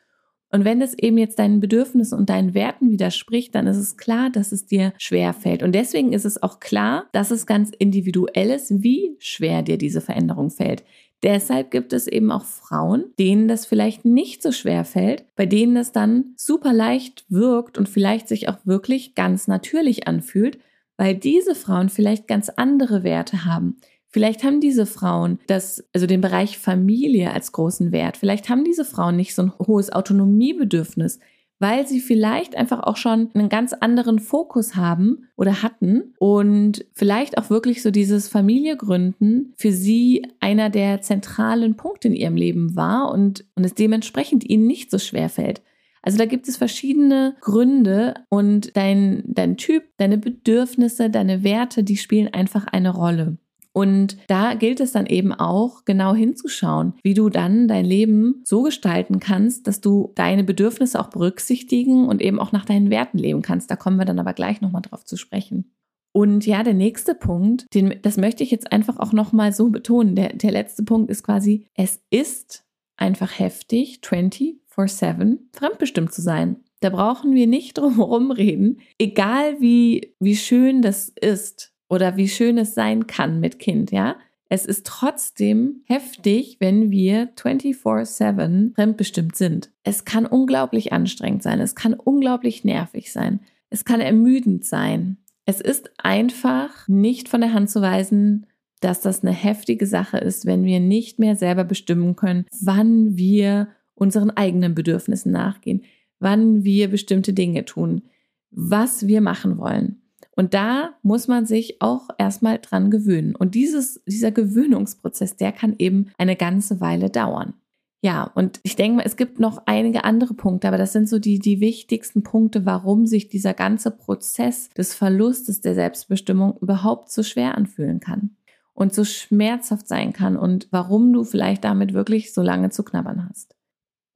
Und 0.53 0.65
wenn 0.65 0.81
es 0.81 0.97
eben 0.97 1.19
jetzt 1.19 1.41
deinen 1.41 1.59
Bedürfnissen 1.59 2.17
und 2.17 2.31
deinen 2.31 2.55
Werten 2.55 2.91
widerspricht, 2.91 3.55
dann 3.55 3.67
ist 3.67 3.77
es 3.77 3.97
klar, 3.97 4.31
dass 4.31 4.53
es 4.53 4.65
dir 4.65 4.93
schwer 4.97 5.33
fällt. 5.33 5.63
Und 5.63 5.75
deswegen 5.75 6.13
ist 6.13 6.25
es 6.25 6.41
auch 6.41 6.61
klar, 6.61 7.09
dass 7.13 7.33
es 7.33 7.47
ganz 7.47 7.71
individuell 7.77 8.51
ist, 8.51 8.83
wie 8.83 9.17
schwer 9.19 9.63
dir 9.63 9.77
diese 9.77 10.01
Veränderung 10.01 10.51
fällt. 10.51 10.85
Deshalb 11.23 11.71
gibt 11.71 11.93
es 11.93 12.07
eben 12.07 12.31
auch 12.31 12.45
Frauen, 12.45 13.07
denen 13.19 13.49
das 13.49 13.67
vielleicht 13.67 14.05
nicht 14.05 14.43
so 14.43 14.53
schwer 14.53 14.85
fällt, 14.85 15.25
bei 15.35 15.47
denen 15.47 15.75
das 15.75 15.93
dann 15.93 16.35
super 16.37 16.73
leicht 16.73 17.25
wirkt 17.29 17.79
und 17.79 17.89
vielleicht 17.89 18.29
sich 18.29 18.49
auch 18.49 18.59
wirklich 18.65 19.15
ganz 19.15 19.49
natürlich 19.49 20.07
anfühlt, 20.07 20.59
weil 20.97 21.15
diese 21.15 21.55
Frauen 21.55 21.89
vielleicht 21.89 22.29
ganz 22.29 22.49
andere 22.51 23.03
Werte 23.03 23.45
haben. 23.45 23.77
Vielleicht 24.09 24.45
haben 24.45 24.61
diese 24.61 24.87
Frauen 24.87 25.39
das, 25.47 25.85
also 25.93 26.07
den 26.07 26.21
Bereich 26.21 26.59
Familie 26.59 27.33
als 27.33 27.53
großen 27.53 27.93
Wert. 27.93 28.17
Vielleicht 28.17 28.49
haben 28.49 28.65
diese 28.65 28.85
Frauen 28.85 29.17
nicht 29.17 29.35
so 29.35 29.43
ein 29.43 29.53
hohes 29.59 29.93
Autonomiebedürfnis 29.93 31.19
weil 31.59 31.87
sie 31.87 32.01
vielleicht 32.01 32.57
einfach 32.57 32.81
auch 32.81 32.97
schon 32.97 33.31
einen 33.35 33.49
ganz 33.49 33.73
anderen 33.73 34.19
Fokus 34.19 34.77
haben 34.77 35.29
oder 35.37 35.63
hatten 35.63 36.15
und 36.19 36.85
vielleicht 36.93 37.39
auch 37.39 37.51
wirklich 37.51 37.83
so 37.83 37.91
dieses 37.91 38.29
Familiegründen 38.29 39.55
für 39.57 39.73
sie 39.73 40.27
einer 40.41 40.71
der 40.71 41.01
zentralen 41.01 41.77
Punkte 41.77 42.09
in 42.09 42.15
ihrem 42.15 42.37
Leben 42.37 42.77
war 42.77 43.11
und, 43.11 43.45
und 43.55 43.65
es 43.65 43.75
dementsprechend 43.75 44.45
ihnen 44.49 44.67
nicht 44.67 44.91
so 44.91 44.99
schwer 44.99 45.29
fällt. 45.29 45.63
Also 46.03 46.19
da 46.19 46.27
gibt 46.27 46.47
es 46.47 46.57
verschiedene 46.57 47.35
Gründe 47.41 48.15
und 48.29 48.77
dein, 48.77 49.25
dein 49.27 49.57
Typ, 49.57 49.83
deine 49.97 50.19
Bedürfnisse, 50.19 51.11
deine 51.11 51.43
Werte, 51.43 51.83
die 51.83 51.97
spielen 51.97 52.33
einfach 52.33 52.67
eine 52.69 52.91
Rolle. 52.91 53.39
Und 53.77 54.17
da 54.27 54.55
gilt 54.55 54.81
es 54.81 54.93
dann 54.93 55.05
eben 55.05 55.35
auch 55.35 55.85
genau 55.85 56.15
hinzuschauen, 56.15 56.95
wie 57.03 57.13
du 57.13 57.29
dann 57.29 57.69
dein 57.69 57.85
Leben 57.85 58.41
so 58.43 58.63
gestalten 58.63 59.21
kannst, 59.21 59.67
dass 59.67 59.83
du 59.83 60.13
deine 60.15 60.45
Bedürfnisse 60.45 60.99
auch 60.99 61.11
berücksichtigen 61.11 62.09
und 62.09 62.23
eben 62.23 62.39
auch 62.39 62.53
nach 62.53 62.65
deinen 62.65 62.89
Werten 62.89 63.19
leben 63.19 63.43
kannst. 63.43 63.71
Da 63.71 63.77
kommen 63.77 63.99
wir 63.99 64.07
dann 64.07 64.19
aber 64.19 64.33
gleich 64.33 64.63
nochmal 64.63 64.81
drauf 64.81 65.05
zu 65.05 65.19
sprechen. 65.19 65.75
Und 66.13 66.47
ja, 66.47 66.63
der 66.63 66.73
nächste 66.73 67.15
Punkt, 67.15 67.67
den, 67.75 67.97
das 68.01 68.17
möchte 68.17 68.43
ich 68.43 68.51
jetzt 68.51 68.73
einfach 68.73 68.99
auch 68.99 69.13
nochmal 69.13 69.53
so 69.53 69.69
betonen. 69.69 70.17
Der, 70.17 70.31
der 70.31 70.53
letzte 70.53 70.83
Punkt 70.83 71.11
ist 71.11 71.23
quasi, 71.23 71.67
es 71.75 72.01
ist 72.09 72.65
einfach 72.97 73.39
heftig, 73.39 74.01
24-7 74.03 75.37
fremdbestimmt 75.53 76.15
zu 76.15 76.23
sein. 76.23 76.65
Da 76.81 76.89
brauchen 76.89 77.35
wir 77.35 77.47
nicht 77.47 77.77
drum 77.77 77.97
herum 77.97 78.31
reden. 78.31 78.81
Egal 78.99 79.61
wie, 79.61 80.15
wie 80.19 80.37
schön 80.37 80.81
das 80.81 81.11
ist, 81.11 81.76
oder 81.89 82.17
wie 82.17 82.29
schön 82.29 82.59
es 82.59 82.75
sein 82.75 83.07
kann 83.07 83.41
mit 83.41 83.59
Kind, 83.59 83.91
ja. 83.91 84.17
Es 84.49 84.65
ist 84.65 84.87
trotzdem 84.87 85.83
heftig, 85.87 86.59
wenn 86.61 86.91
wir 86.91 87.31
24/7 87.35 88.75
fremdbestimmt 88.75 89.35
sind. 89.35 89.71
Es 89.83 90.05
kann 90.05 90.25
unglaublich 90.25 90.93
anstrengend 90.93 91.43
sein, 91.43 91.61
es 91.61 91.75
kann 91.75 91.95
unglaublich 91.95 92.65
nervig 92.65 93.13
sein, 93.13 93.41
es 93.71 93.85
kann 93.85 94.01
ermüdend 94.01 94.65
sein. 94.65 95.17
Es 95.47 95.61
ist 95.61 95.91
einfach 95.99 96.87
nicht 96.89 97.29
von 97.29 97.41
der 97.41 97.53
Hand 97.53 97.71
zu 97.71 97.81
weisen, 97.81 98.47
dass 98.81 99.01
das 99.01 99.23
eine 99.23 99.33
heftige 99.33 99.87
Sache 99.87 100.19
ist, 100.19 100.47
wenn 100.47 100.65
wir 100.65 100.81
nicht 100.81 101.19
mehr 101.19 101.35
selber 101.35 101.65
bestimmen 101.65 102.15
können, 102.15 102.47
wann 102.61 103.17
wir 103.17 103.69
unseren 103.95 104.31
eigenen 104.31 104.75
Bedürfnissen 104.75 105.33
nachgehen, 105.33 105.83
wann 106.19 106.63
wir 106.63 106.89
bestimmte 106.89 107.33
Dinge 107.33 107.65
tun, 107.65 108.03
was 108.51 109.07
wir 109.07 109.21
machen 109.21 109.59
wollen. 109.59 110.03
Und 110.37 110.55
da 110.55 110.91
muss 111.03 111.29
man 111.29 111.47
sich 111.47 111.81
auch 111.81 112.09
erstmal 112.19 112.59
dran 112.59 112.91
gewöhnen. 112.91 113.35
Und 113.35 113.55
dieses, 113.55 114.03
dieser 114.07 114.31
Gewöhnungsprozess, 114.31 115.37
der 115.37 115.51
kann 115.51 115.75
eben 115.79 116.11
eine 116.19 116.37
ganze 116.37 116.81
Weile 116.81 117.11
dauern. 117.11 117.55
Ja, 118.03 118.31
und 118.35 118.61
ich 118.63 118.77
denke 118.77 118.99
mal, 118.99 119.07
es 119.07 119.17
gibt 119.17 119.41
noch 119.41 119.63
einige 119.67 120.05
andere 120.05 120.35
Punkte, 120.35 120.69
aber 120.69 120.77
das 120.79 120.93
sind 120.93 121.09
so 121.09 121.19
die, 121.19 121.39
die 121.39 121.61
wichtigsten 121.61 122.23
Punkte, 122.23 122.67
warum 122.67 123.07
sich 123.07 123.29
dieser 123.29 123.55
ganze 123.55 123.91
Prozess 123.91 124.69
des 124.71 124.95
Verlustes 124.95 125.63
der 125.63 125.75
Selbstbestimmung 125.75 126.57
überhaupt 126.61 127.11
so 127.11 127.23
schwer 127.23 127.57
anfühlen 127.57 127.99
kann 127.99 128.37
und 128.75 128.95
so 128.95 129.05
schmerzhaft 129.05 129.89
sein 129.89 130.13
kann 130.13 130.37
und 130.37 130.69
warum 130.71 131.13
du 131.13 131.25
vielleicht 131.25 131.65
damit 131.65 131.95
wirklich 131.95 132.35
so 132.35 132.43
lange 132.43 132.69
zu 132.69 132.85
knabbern 132.85 133.27
hast. 133.29 133.57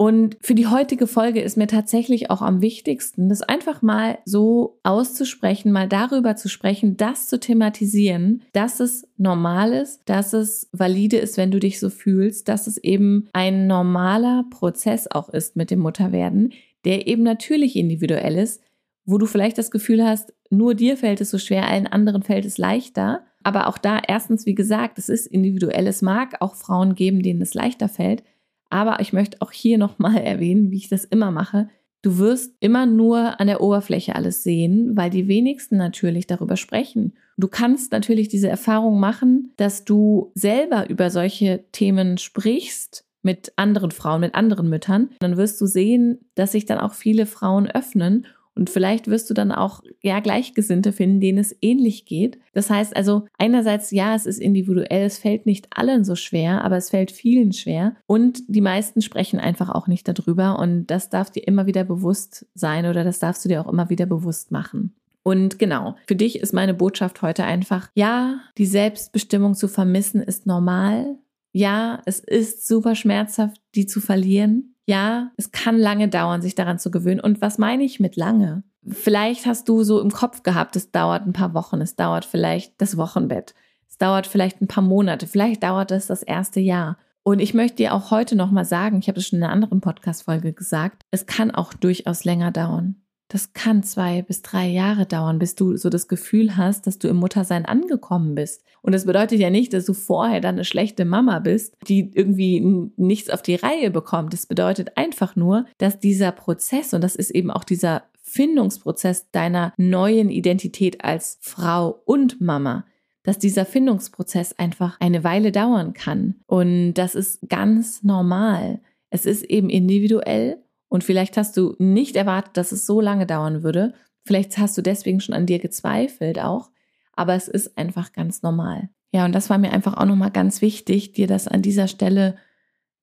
Und 0.01 0.39
für 0.41 0.55
die 0.55 0.67
heutige 0.67 1.07
Folge 1.07 1.43
ist 1.43 1.59
mir 1.59 1.67
tatsächlich 1.67 2.31
auch 2.31 2.41
am 2.41 2.63
wichtigsten, 2.63 3.29
das 3.29 3.43
einfach 3.43 3.83
mal 3.83 4.17
so 4.25 4.79
auszusprechen, 4.83 5.73
mal 5.73 5.89
darüber 5.89 6.37
zu 6.37 6.49
sprechen, 6.49 6.97
das 6.97 7.27
zu 7.27 7.39
thematisieren, 7.39 8.41
dass 8.55 8.81
es 8.81 9.07
normal 9.19 9.75
ist, 9.75 10.01
dass 10.07 10.33
es 10.33 10.71
valide 10.73 11.19
ist, 11.19 11.37
wenn 11.37 11.51
du 11.51 11.61
dich 11.61 11.79
so 11.79 11.91
fühlst, 11.91 12.49
dass 12.49 12.67
es 12.67 12.79
eben 12.79 13.29
ein 13.35 13.67
normaler 13.67 14.47
Prozess 14.49 15.07
auch 15.07 15.29
ist 15.29 15.55
mit 15.55 15.71
dem 15.71 15.81
Mutterwerden, 15.81 16.55
der 16.87 17.07
eben 17.07 17.23
natürlich 17.23 17.77
individuell 17.77 18.39
ist, 18.39 18.63
wo 19.05 19.19
du 19.19 19.27
vielleicht 19.27 19.59
das 19.59 19.71
Gefühl 19.71 20.03
hast, 20.03 20.33
nur 20.49 20.75
dir 20.75 20.97
fällt 20.97 21.21
es 21.21 21.31
so 21.31 21.37
schwer, 21.37 21.69
allen 21.69 21.87
anderen 21.87 22.23
fällt 22.23 22.47
es 22.47 22.57
leichter. 22.57 23.27
Aber 23.43 23.67
auch 23.67 23.77
da 23.77 24.01
erstens, 24.07 24.47
wie 24.47 24.55
gesagt, 24.55 24.99
es 24.99 25.11
ist 25.11 25.27
individuell. 25.27 25.87
Es 25.87 26.01
mag 26.01 26.41
auch 26.41 26.55
Frauen 26.55 26.95
geben, 26.95 27.23
denen 27.23 27.43
es 27.43 27.53
leichter 27.53 27.91
fällt. 27.91 28.23
Aber 28.71 29.01
ich 29.01 29.13
möchte 29.13 29.39
auch 29.41 29.53
hier 29.53 29.79
nochmal 29.79 30.17
erwähnen, 30.25 30.71
wie 30.71 30.79
ich 30.79 30.89
das 30.89 31.05
immer 31.05 31.31
mache. 31.31 31.69
Du 32.03 32.17
wirst 32.17 32.55
immer 32.61 32.87
nur 32.87 33.39
an 33.41 33.47
der 33.47 33.61
Oberfläche 33.61 34.15
alles 34.15 34.43
sehen, 34.43 34.97
weil 34.97 35.11
die 35.11 35.29
wenigsten 35.29 35.77
natürlich 35.77 36.27
darüber 36.27 36.57
sprechen. 36.57 37.13
Du 37.37 37.47
kannst 37.47 37.93
natürlich 37.93 38.29
diese 38.29 38.49
Erfahrung 38.49 38.99
machen, 38.99 39.53
dass 39.59 39.85
du 39.85 40.33
selber 40.35 40.89
über 40.89 41.11
solche 41.11 41.65
Themen 41.73 42.17
sprichst, 42.17 43.05
mit 43.23 43.53
anderen 43.57 43.91
Frauen, 43.91 44.21
mit 44.21 44.35
anderen 44.35 44.69
Müttern, 44.69 45.11
dann 45.19 45.37
wirst 45.37 45.61
du 45.61 45.67
sehen, 45.67 46.19
dass 46.35 46.53
sich 46.53 46.65
dann 46.65 46.79
auch 46.79 46.95
viele 46.95 47.27
Frauen 47.27 47.67
öffnen 47.71 48.27
und 48.55 48.69
vielleicht 48.69 49.09
wirst 49.09 49.31
du 49.31 49.35
dann 49.35 49.53
auch 49.53 49.83
ja 50.03 50.21
Gleichgesinnte 50.21 50.93
finden, 50.93 51.21
denen 51.21 51.39
es 51.39 51.57
ähnlich 51.63 52.05
geht. 52.05 52.39
Das 52.53 52.69
heißt 52.69 52.97
also, 52.97 53.27
einerseits 53.39 53.91
ja, 53.91 54.15
es 54.15 54.27
ist 54.27 54.41
individuell, 54.41 55.07
es 55.07 55.19
fällt 55.19 55.47
nicht 55.47 55.69
allen 55.71 56.05
so 56.05 56.15
schwer, 56.15 56.65
aber 56.65 56.77
es 56.77 56.91
fällt 56.91 57.11
vielen 57.11 57.53
schwer. 57.53 57.97
Und 58.07 58.43
die 58.49 58.61
meisten 58.61 59.03
sprechen 59.03 59.41
einfach 59.41 59.71
auch 59.71 59.87
nicht 59.87 60.09
darüber. 60.09 60.59
Und 60.59 60.87
das 60.89 61.09
darf 61.09 61.31
dir 61.31 61.47
immer 61.47 61.67
wieder 61.67 61.85
bewusst 61.85 62.47
sein 62.55 62.87
oder 62.87 63.05
das 63.05 63.19
darfst 63.19 63.45
du 63.45 63.49
dir 63.49 63.61
auch 63.61 63.73
immer 63.73 63.89
wieder 63.89 64.07
bewusst 64.07 64.51
machen. 64.51 64.95
Und 65.23 65.59
genau, 65.59 65.97
für 66.07 66.17
dich 66.17 66.39
ist 66.39 66.53
meine 66.53 66.75
Botschaft 66.75 67.23
heute 67.23 67.45
einfach, 67.45 67.91
ja, 67.95 68.41
die 68.59 68.67
Selbstbestimmung 68.67 69.55
zu 69.55 69.69
vermissen 69.69 70.23
ist 70.23 70.47
normal. 70.47 71.19
Ja, 71.53 72.01
es 72.07 72.21
ist 72.21 72.67
super 72.67 72.95
schmerzhaft, 72.95 73.61
die 73.75 73.87
zu 73.87 74.01
verlieren. 74.01 74.70
Ja, 74.87 75.31
es 75.37 75.53
kann 75.53 75.79
lange 75.79 76.09
dauern, 76.09 76.43
sich 76.43 76.55
daran 76.55 76.79
zu 76.79 76.91
gewöhnen. 76.91 77.21
Und 77.21 77.41
was 77.41 77.59
meine 77.59 77.85
ich 77.85 78.01
mit 78.01 78.17
lange? 78.17 78.65
Vielleicht 78.87 79.47
hast 79.47 79.69
du 79.69 79.83
so 79.83 80.01
im 80.01 80.11
Kopf 80.11 80.43
gehabt, 80.43 80.75
es 80.77 80.91
dauert 80.91 81.27
ein 81.27 81.33
paar 81.33 81.55
Wochen, 81.55 81.81
es 81.81 81.97
dauert 81.97 82.25
vielleicht 82.25 82.81
das 82.81 82.97
Wochenbett, 82.97 83.55
es 83.89 83.99
dauert 83.99 84.27
vielleicht 84.27 84.63
ein 84.63 84.69
paar 84.69 84.83
Monate, 84.83 85.27
vielleicht 85.27 85.63
dauert 85.63 85.91
es 85.91 86.07
das 86.07 86.23
erste 86.23 86.61
Jahr. 86.61 86.97
Und 87.23 87.41
ich 87.41 87.53
möchte 87.53 87.77
dir 87.77 87.95
auch 87.95 88.11
heute 88.11 88.37
nochmal 88.37 88.65
sagen, 88.65 88.99
ich 88.99 89.09
habe 89.09 89.19
es 89.19 89.29
schon 89.29 89.39
in 89.39 89.45
einer 89.45 89.53
anderen 89.53 89.83
Podcast-Folge 89.83 90.55
gesagt, 90.55 91.03
es 91.11 91.27
kann 91.27 91.51
auch 91.51 91.75
durchaus 91.75 92.25
länger 92.25 92.51
dauern. 92.51 92.97
Das 93.31 93.53
kann 93.53 93.85
zwei 93.85 94.23
bis 94.23 94.43
drei 94.43 94.67
Jahre 94.67 95.07
dauern, 95.07 95.39
bis 95.39 95.55
du 95.55 95.77
so 95.77 95.89
das 95.89 96.09
Gefühl 96.09 96.57
hast, 96.57 96.89
dass 96.89 96.99
du 96.99 97.07
im 97.07 97.17
Muttersein 97.17 97.65
angekommen 97.65 98.35
bist. 98.35 98.65
Und 98.83 98.93
das 98.93 99.07
bedeutet 99.07 99.39
ja 99.39 99.51
nicht, 99.51 99.73
dass 99.73 99.85
du 99.85 99.95
vorher 99.95 100.41
dann 100.41 100.57
eine 100.57 100.65
schlechte 100.65 101.05
Mama 101.05 101.39
bist, 101.39 101.77
die 101.87 102.11
irgendwie 102.13 102.61
nichts 102.97 103.31
auf 103.31 103.41
die 103.41 103.55
Reihe 103.55 103.93
bekommt. 103.93 104.33
Das 104.33 104.47
bedeutet 104.47 104.97
einfach 104.97 105.37
nur, 105.37 105.65
dass 105.79 106.01
dieser 106.01 106.33
Prozess, 106.33 106.93
und 106.93 107.05
das 107.05 107.15
ist 107.15 107.31
eben 107.31 107.53
auch 107.53 107.63
dieser 107.63 108.03
Findungsprozess 108.21 109.31
deiner 109.31 109.75
neuen 109.77 110.29
Identität 110.29 111.05
als 111.05 111.39
Frau 111.41 112.03
und 112.07 112.41
Mama, 112.41 112.85
dass 113.23 113.39
dieser 113.39 113.65
Findungsprozess 113.65 114.59
einfach 114.59 114.99
eine 114.99 115.23
Weile 115.23 115.53
dauern 115.53 115.93
kann. 115.95 116.35
Und 116.47 116.95
das 116.95 117.15
ist 117.15 117.49
ganz 117.49 118.03
normal. 118.03 118.81
Es 119.11 119.25
ist 119.25 119.45
eben 119.45 119.71
individuell 119.71 120.59
und 120.91 121.05
vielleicht 121.05 121.37
hast 121.37 121.57
du 121.57 121.77
nicht 121.79 122.17
erwartet, 122.17 122.57
dass 122.57 122.73
es 122.73 122.85
so 122.85 123.01
lange 123.01 123.25
dauern 123.25 123.63
würde. 123.63 123.95
Vielleicht 124.25 124.59
hast 124.59 124.77
du 124.77 124.83
deswegen 124.83 125.21
schon 125.21 125.35
an 125.35 125.47
dir 125.47 125.61
gezweifelt 125.61 126.41
auch. 126.41 126.71
Aber 127.15 127.35
es 127.35 127.49
ist 127.49 127.79
einfach 127.79 128.13
ganz 128.13 128.43
normal. 128.43 128.91
Ja, 129.13 129.25
und 129.25 129.33
das 129.33 129.49
war 129.49 129.59
mir 129.59 129.73
einfach 129.73 129.97
auch 129.97 130.05
nochmal 130.05 130.33
ganz 130.33 130.61
wichtig, 130.61 131.13
dir 131.13 131.29
das 131.29 131.49
an 131.49 131.63
dieser 131.63 131.87
Stelle 131.87 132.37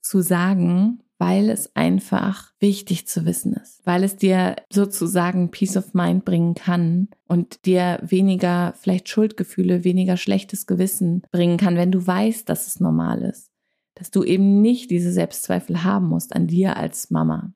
zu 0.01 0.21
sagen, 0.21 1.01
weil 1.17 1.49
es 1.49 1.75
einfach 1.75 2.51
wichtig 2.59 3.07
zu 3.07 3.25
wissen 3.25 3.53
ist, 3.53 3.81
weil 3.85 4.03
es 4.03 4.17
dir 4.17 4.57
sozusagen 4.69 5.49
Peace 5.49 5.77
of 5.77 5.93
Mind 5.93 6.25
bringen 6.25 6.55
kann 6.55 7.07
und 7.27 7.65
dir 7.65 7.99
weniger 8.03 8.73
vielleicht 8.77 9.09
Schuldgefühle, 9.09 9.83
weniger 9.83 10.17
schlechtes 10.17 10.67
Gewissen 10.67 11.23
bringen 11.31 11.57
kann, 11.57 11.75
wenn 11.75 11.91
du 11.91 12.05
weißt, 12.05 12.47
dass 12.47 12.67
es 12.67 12.79
normal 12.79 13.23
ist, 13.23 13.49
dass 13.95 14.11
du 14.11 14.23
eben 14.23 14.61
nicht 14.61 14.91
diese 14.91 15.11
Selbstzweifel 15.11 15.83
haben 15.83 16.07
musst 16.07 16.35
an 16.35 16.47
dir 16.47 16.77
als 16.77 17.09
Mama. 17.09 17.53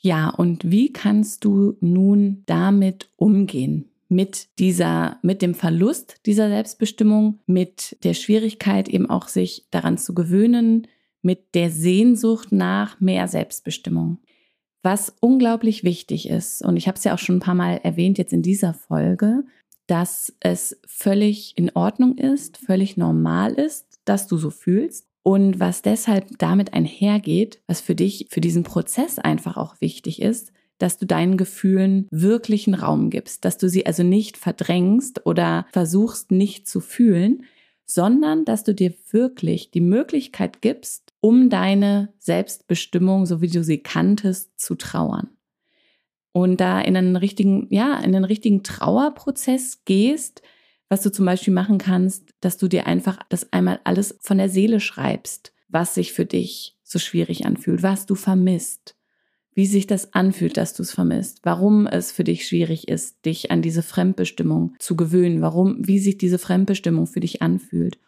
Ja, 0.00 0.30
und 0.30 0.70
wie 0.70 0.92
kannst 0.92 1.44
du 1.44 1.76
nun 1.80 2.42
damit 2.46 3.10
umgehen? 3.16 3.90
Mit 4.08 4.48
dieser, 4.58 5.18
mit 5.22 5.42
dem 5.42 5.54
Verlust 5.54 6.20
dieser 6.24 6.48
Selbstbestimmung, 6.48 7.40
mit 7.46 7.98
der 8.04 8.14
Schwierigkeit 8.14 8.88
eben 8.88 9.10
auch 9.10 9.28
sich 9.28 9.66
daran 9.70 9.98
zu 9.98 10.14
gewöhnen, 10.14 10.86
mit 11.20 11.54
der 11.54 11.70
Sehnsucht 11.70 12.52
nach 12.52 13.00
mehr 13.00 13.28
Selbstbestimmung. 13.28 14.18
Was 14.82 15.14
unglaublich 15.20 15.84
wichtig 15.84 16.28
ist, 16.28 16.64
und 16.64 16.76
ich 16.76 16.86
habe 16.86 16.96
es 16.96 17.04
ja 17.04 17.12
auch 17.12 17.18
schon 17.18 17.36
ein 17.36 17.40
paar 17.40 17.56
Mal 17.56 17.80
erwähnt 17.82 18.16
jetzt 18.16 18.32
in 18.32 18.42
dieser 18.42 18.72
Folge, 18.72 19.44
dass 19.88 20.32
es 20.40 20.80
völlig 20.86 21.58
in 21.58 21.70
Ordnung 21.74 22.16
ist, 22.16 22.58
völlig 22.58 22.96
normal 22.96 23.54
ist, 23.54 24.00
dass 24.04 24.26
du 24.26 24.36
so 24.36 24.50
fühlst 24.50 25.07
und 25.22 25.60
was 25.60 25.82
deshalb 25.82 26.26
damit 26.38 26.72
einhergeht, 26.74 27.60
was 27.66 27.80
für 27.80 27.94
dich, 27.94 28.26
für 28.30 28.40
diesen 28.40 28.62
Prozess 28.62 29.18
einfach 29.18 29.56
auch 29.56 29.80
wichtig 29.80 30.22
ist, 30.22 30.52
dass 30.78 30.96
du 30.96 31.06
deinen 31.06 31.36
Gefühlen 31.36 32.06
wirklichen 32.10 32.74
Raum 32.74 33.10
gibst, 33.10 33.44
dass 33.44 33.58
du 33.58 33.68
sie 33.68 33.84
also 33.84 34.02
nicht 34.02 34.36
verdrängst 34.36 35.26
oder 35.26 35.66
versuchst 35.72 36.30
nicht 36.30 36.68
zu 36.68 36.80
fühlen, 36.80 37.44
sondern 37.84 38.44
dass 38.44 38.64
du 38.64 38.74
dir 38.74 38.94
wirklich 39.10 39.70
die 39.70 39.80
Möglichkeit 39.80 40.60
gibst, 40.60 41.14
um 41.20 41.50
deine 41.50 42.12
Selbstbestimmung, 42.18 43.26
so 43.26 43.40
wie 43.40 43.48
du 43.48 43.64
sie 43.64 43.78
kanntest, 43.78 44.60
zu 44.60 44.74
trauern. 44.74 45.30
Und 46.32 46.60
da 46.60 46.80
in 46.80 46.96
einen 46.96 47.16
richtigen, 47.16 47.66
ja, 47.70 47.98
in 47.98 48.14
einen 48.14 48.24
richtigen 48.24 48.62
Trauerprozess 48.62 49.84
gehst, 49.84 50.42
was 50.88 51.02
du 51.02 51.12
zum 51.12 51.26
Beispiel 51.26 51.52
machen 51.52 51.78
kannst, 51.78 52.24
dass 52.40 52.56
du 52.56 52.68
dir 52.68 52.86
einfach 52.86 53.18
das 53.28 53.52
einmal 53.52 53.80
alles 53.84 54.18
von 54.20 54.38
der 54.38 54.48
Seele 54.48 54.80
schreibst, 54.80 55.52
was 55.68 55.94
sich 55.94 56.12
für 56.12 56.24
dich 56.24 56.76
so 56.82 56.98
schwierig 56.98 57.44
anfühlt, 57.44 57.82
was 57.82 58.06
du 58.06 58.14
vermisst, 58.14 58.96
wie 59.54 59.66
sich 59.66 59.86
das 59.86 60.14
anfühlt, 60.14 60.56
dass 60.56 60.72
du 60.74 60.82
es 60.82 60.92
vermisst, 60.92 61.40
warum 61.42 61.86
es 61.86 62.12
für 62.12 62.24
dich 62.24 62.46
schwierig 62.46 62.88
ist, 62.88 63.24
dich 63.26 63.50
an 63.50 63.60
diese 63.60 63.82
Fremdbestimmung 63.82 64.74
zu 64.78 64.96
gewöhnen, 64.96 65.42
warum, 65.42 65.86
wie 65.86 65.98
sich 65.98 66.16
diese 66.16 66.38
Fremdbestimmung 66.38 67.06
für 67.06 67.20
dich 67.20 67.42
anfühlt. 67.42 67.98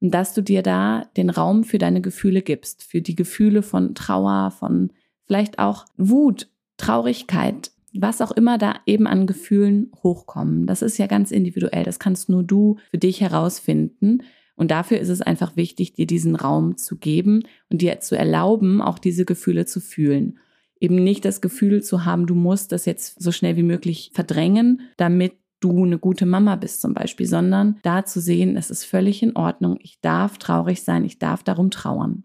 Und 0.00 0.12
dass 0.12 0.32
du 0.32 0.42
dir 0.42 0.62
da 0.62 1.04
den 1.16 1.28
Raum 1.28 1.64
für 1.64 1.78
deine 1.78 2.00
Gefühle 2.00 2.40
gibst, 2.40 2.84
für 2.84 3.02
die 3.02 3.16
Gefühle 3.16 3.62
von 3.62 3.94
Trauer, 3.94 4.50
von 4.50 4.92
vielleicht 5.26 5.58
auch 5.58 5.84
Wut, 5.98 6.48
Traurigkeit, 6.78 7.70
was 7.92 8.20
auch 8.20 8.32
immer 8.32 8.58
da 8.58 8.76
eben 8.86 9.06
an 9.06 9.26
Gefühlen 9.26 9.90
hochkommen. 10.02 10.66
Das 10.66 10.82
ist 10.82 10.98
ja 10.98 11.06
ganz 11.06 11.30
individuell. 11.30 11.84
Das 11.84 11.98
kannst 11.98 12.28
nur 12.28 12.42
du 12.42 12.76
für 12.90 12.98
dich 12.98 13.20
herausfinden. 13.20 14.22
Und 14.56 14.70
dafür 14.70 14.98
ist 14.98 15.08
es 15.08 15.22
einfach 15.22 15.56
wichtig, 15.56 15.94
dir 15.94 16.06
diesen 16.06 16.36
Raum 16.36 16.76
zu 16.76 16.98
geben 16.98 17.44
und 17.70 17.80
dir 17.82 18.00
zu 18.00 18.16
erlauben, 18.16 18.82
auch 18.82 18.98
diese 18.98 19.24
Gefühle 19.24 19.64
zu 19.66 19.80
fühlen. 19.80 20.38
Eben 20.78 20.96
nicht 20.96 21.24
das 21.24 21.40
Gefühl 21.40 21.82
zu 21.82 22.04
haben, 22.04 22.26
du 22.26 22.34
musst 22.34 22.72
das 22.72 22.84
jetzt 22.84 23.22
so 23.22 23.32
schnell 23.32 23.56
wie 23.56 23.62
möglich 23.62 24.10
verdrängen, 24.14 24.82
damit 24.96 25.32
du 25.60 25.84
eine 25.84 25.98
gute 25.98 26.26
Mama 26.26 26.56
bist 26.56 26.80
zum 26.80 26.94
Beispiel, 26.94 27.26
sondern 27.26 27.78
da 27.82 28.04
zu 28.04 28.20
sehen, 28.20 28.56
es 28.56 28.70
ist 28.70 28.84
völlig 28.84 29.22
in 29.22 29.36
Ordnung, 29.36 29.78
ich 29.80 30.00
darf 30.00 30.38
traurig 30.38 30.82
sein, 30.82 31.04
ich 31.04 31.18
darf 31.18 31.42
darum 31.42 31.70
trauern. 31.70 32.24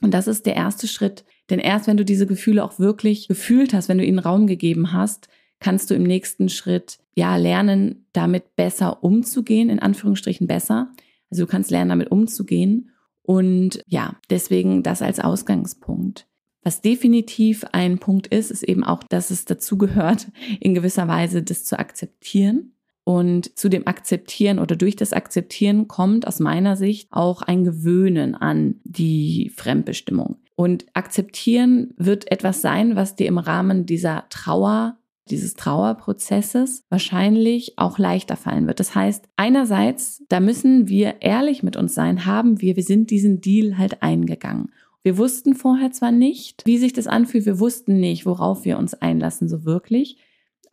Und 0.00 0.14
das 0.14 0.26
ist 0.26 0.46
der 0.46 0.56
erste 0.56 0.88
Schritt. 0.88 1.24
Denn 1.50 1.58
erst 1.58 1.86
wenn 1.86 1.96
du 1.96 2.04
diese 2.04 2.26
Gefühle 2.26 2.64
auch 2.64 2.78
wirklich 2.78 3.28
gefühlt 3.28 3.74
hast, 3.74 3.88
wenn 3.88 3.98
du 3.98 4.04
ihnen 4.04 4.18
Raum 4.18 4.46
gegeben 4.46 4.92
hast, 4.92 5.28
kannst 5.60 5.90
du 5.90 5.94
im 5.94 6.02
nächsten 6.02 6.48
Schritt 6.48 6.98
ja 7.14 7.36
lernen, 7.36 8.06
damit 8.12 8.56
besser 8.56 9.02
umzugehen, 9.04 9.70
in 9.70 9.78
Anführungsstrichen 9.78 10.46
besser. 10.46 10.92
Also 11.30 11.44
du 11.44 11.50
kannst 11.50 11.70
lernen, 11.70 11.90
damit 11.90 12.10
umzugehen. 12.10 12.90
Und 13.22 13.82
ja, 13.86 14.16
deswegen 14.30 14.82
das 14.82 15.02
als 15.02 15.20
Ausgangspunkt. 15.20 16.26
Was 16.62 16.80
definitiv 16.80 17.64
ein 17.72 17.98
Punkt 17.98 18.28
ist, 18.28 18.50
ist 18.50 18.62
eben 18.62 18.84
auch, 18.84 19.02
dass 19.02 19.30
es 19.30 19.44
dazu 19.44 19.78
gehört, 19.78 20.28
in 20.60 20.74
gewisser 20.74 21.08
Weise 21.08 21.42
das 21.42 21.64
zu 21.64 21.78
akzeptieren. 21.78 22.74
Und 23.04 23.58
zu 23.58 23.68
dem 23.68 23.88
Akzeptieren 23.88 24.58
oder 24.58 24.76
durch 24.76 24.94
das 24.94 25.12
Akzeptieren 25.12 25.88
kommt 25.88 26.26
aus 26.26 26.38
meiner 26.38 26.76
Sicht 26.76 27.08
auch 27.10 27.42
ein 27.42 27.64
Gewöhnen 27.64 28.34
an 28.34 28.76
die 28.84 29.50
Fremdbestimmung. 29.56 30.36
Und 30.54 30.86
akzeptieren 30.94 31.94
wird 31.96 32.30
etwas 32.30 32.60
sein, 32.60 32.94
was 32.94 33.16
dir 33.16 33.26
im 33.26 33.38
Rahmen 33.38 33.86
dieser 33.86 34.24
Trauer, 34.28 34.98
dieses 35.28 35.54
Trauerprozesses 35.54 36.84
wahrscheinlich 36.90 37.78
auch 37.78 37.98
leichter 37.98 38.36
fallen 38.36 38.68
wird. 38.68 38.78
Das 38.78 38.94
heißt, 38.94 39.28
einerseits, 39.36 40.22
da 40.28 40.38
müssen 40.38 40.88
wir 40.88 41.22
ehrlich 41.22 41.64
mit 41.64 41.76
uns 41.76 41.94
sein, 41.94 42.26
haben 42.26 42.60
wir, 42.60 42.76
wir 42.76 42.84
sind 42.84 43.10
diesen 43.10 43.40
Deal 43.40 43.78
halt 43.78 44.02
eingegangen. 44.02 44.70
Wir 45.02 45.18
wussten 45.18 45.54
vorher 45.54 45.90
zwar 45.90 46.12
nicht, 46.12 46.64
wie 46.64 46.78
sich 46.78 46.92
das 46.92 47.08
anfühlt, 47.08 47.46
wir 47.46 47.58
wussten 47.58 47.98
nicht, 47.98 48.24
worauf 48.24 48.64
wir 48.64 48.78
uns 48.78 48.94
einlassen, 48.94 49.48
so 49.48 49.64
wirklich. 49.64 50.18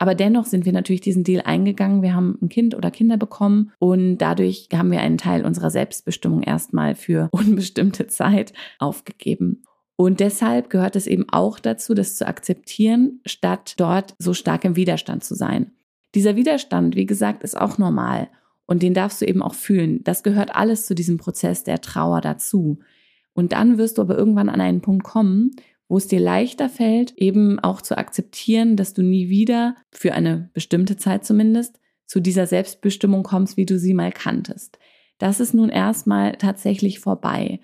Aber 0.02 0.16
dennoch 0.16 0.46
sind 0.46 0.66
wir 0.66 0.72
natürlich 0.72 1.02
diesen 1.02 1.26
Deal 1.26 1.42
eingegangen. 1.42 2.02
Wir 2.02 2.16
haben 2.16 2.40
ein 2.42 2.48
Kind 2.48 2.74
oder 2.74 2.90
Kinder 2.90 3.18
bekommen 3.18 3.74
und 3.80 4.18
dadurch 4.18 4.70
haben 4.74 4.92
wir 4.92 5.02
einen 5.02 5.18
Teil 5.18 5.46
unserer 5.46 5.70
Selbstbestimmung 5.70 6.42
erstmal 6.42 6.96
für 6.96 7.28
unbestimmte 7.34 8.08
Zeit 8.08 8.54
aufgegeben. 8.80 9.64
Und 9.98 10.22
deshalb 10.22 10.70
gehört 10.70 10.96
es 10.96 11.06
eben 11.06 11.28
auch 11.30 11.60
dazu, 11.60 11.94
das 11.94 12.16
zu 12.16 12.26
akzeptieren, 12.26 13.20
statt 13.26 13.74
dort 13.76 14.16
so 14.18 14.34
stark 14.34 14.64
im 14.64 14.78
Widerstand 14.78 15.26
zu 15.26 15.36
sein. 15.36 15.74
Dieser 16.16 16.38
Widerstand, 16.38 16.96
wie 16.96 17.06
gesagt, 17.06 17.44
ist 17.44 17.60
auch 17.60 17.78
normal 17.78 18.30
und 18.66 18.82
den 18.82 18.94
darfst 18.94 19.22
du 19.22 19.26
eben 19.26 19.42
auch 19.42 19.54
fühlen. 19.54 20.02
Das 20.06 20.24
gehört 20.24 20.56
alles 20.56 20.86
zu 20.86 20.96
diesem 20.96 21.18
Prozess 21.18 21.66
der 21.66 21.82
Trauer 21.82 22.22
dazu. 22.22 22.80
Und 23.34 23.52
dann 23.52 23.78
wirst 23.78 23.98
du 23.98 24.02
aber 24.02 24.18
irgendwann 24.18 24.48
an 24.48 24.62
einen 24.62 24.80
Punkt 24.80 25.04
kommen, 25.04 25.52
wo 25.90 25.98
es 25.98 26.08
dir 26.08 26.20
leichter 26.20 26.70
fällt, 26.70 27.18
eben 27.18 27.60
auch 27.60 27.82
zu 27.82 27.98
akzeptieren, 27.98 28.78
dass 28.78 28.94
du 28.94 29.02
nie 29.02 29.28
wieder, 29.28 29.76
für 29.92 30.14
eine 30.14 30.50
bestimmte 30.54 30.96
Zeit 30.96 31.26
zumindest, 31.26 31.80
zu 32.06 32.22
dieser 32.22 32.48
Selbstbestimmung 32.48 33.24
kommst, 33.24 33.58
wie 33.58 33.66
du 33.66 33.78
sie 33.78 33.94
mal 33.94 34.12
kanntest. 34.12 34.80
Das 35.18 35.40
ist 35.40 35.54
nun 35.54 35.70
erstmal 35.70 36.34
tatsächlich 36.34 37.00
vorbei. 37.00 37.60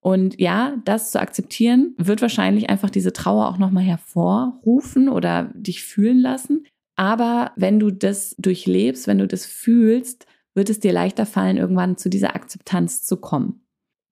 Und 0.00 0.40
ja, 0.40 0.76
das 0.84 1.10
zu 1.10 1.20
akzeptieren, 1.20 1.94
wird 1.96 2.22
wahrscheinlich 2.22 2.70
einfach 2.70 2.90
diese 2.90 3.12
Trauer 3.12 3.48
auch 3.48 3.58
nochmal 3.58 3.84
hervorrufen 3.84 5.08
oder 5.08 5.50
dich 5.54 5.82
fühlen 5.82 6.18
lassen. 6.18 6.66
Aber 6.96 7.52
wenn 7.56 7.80
du 7.80 7.90
das 7.90 8.36
durchlebst, 8.38 9.06
wenn 9.06 9.18
du 9.18 9.26
das 9.26 9.46
fühlst, 9.46 10.26
wird 10.54 10.70
es 10.70 10.78
dir 10.78 10.92
leichter 10.92 11.26
fallen, 11.26 11.56
irgendwann 11.56 11.96
zu 11.96 12.08
dieser 12.08 12.36
Akzeptanz 12.36 13.02
zu 13.02 13.16
kommen. 13.16 13.63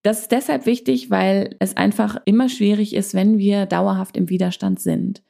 Das 0.03 0.23
ist 0.23 0.33
deshalb 0.33 0.67
wichtig, 0.67 1.11
weil 1.11 1.57
es 1.61 1.77
einfach 1.77 2.17
immer 2.25 2.49
schwierig 2.49 2.95
ist, 2.95 3.15
wenn 3.15 3.38
wir 3.38 3.67
dauerhaft 3.67 4.17
im 4.17 4.29
Widerstand 4.29 4.81
sind. 4.81 5.23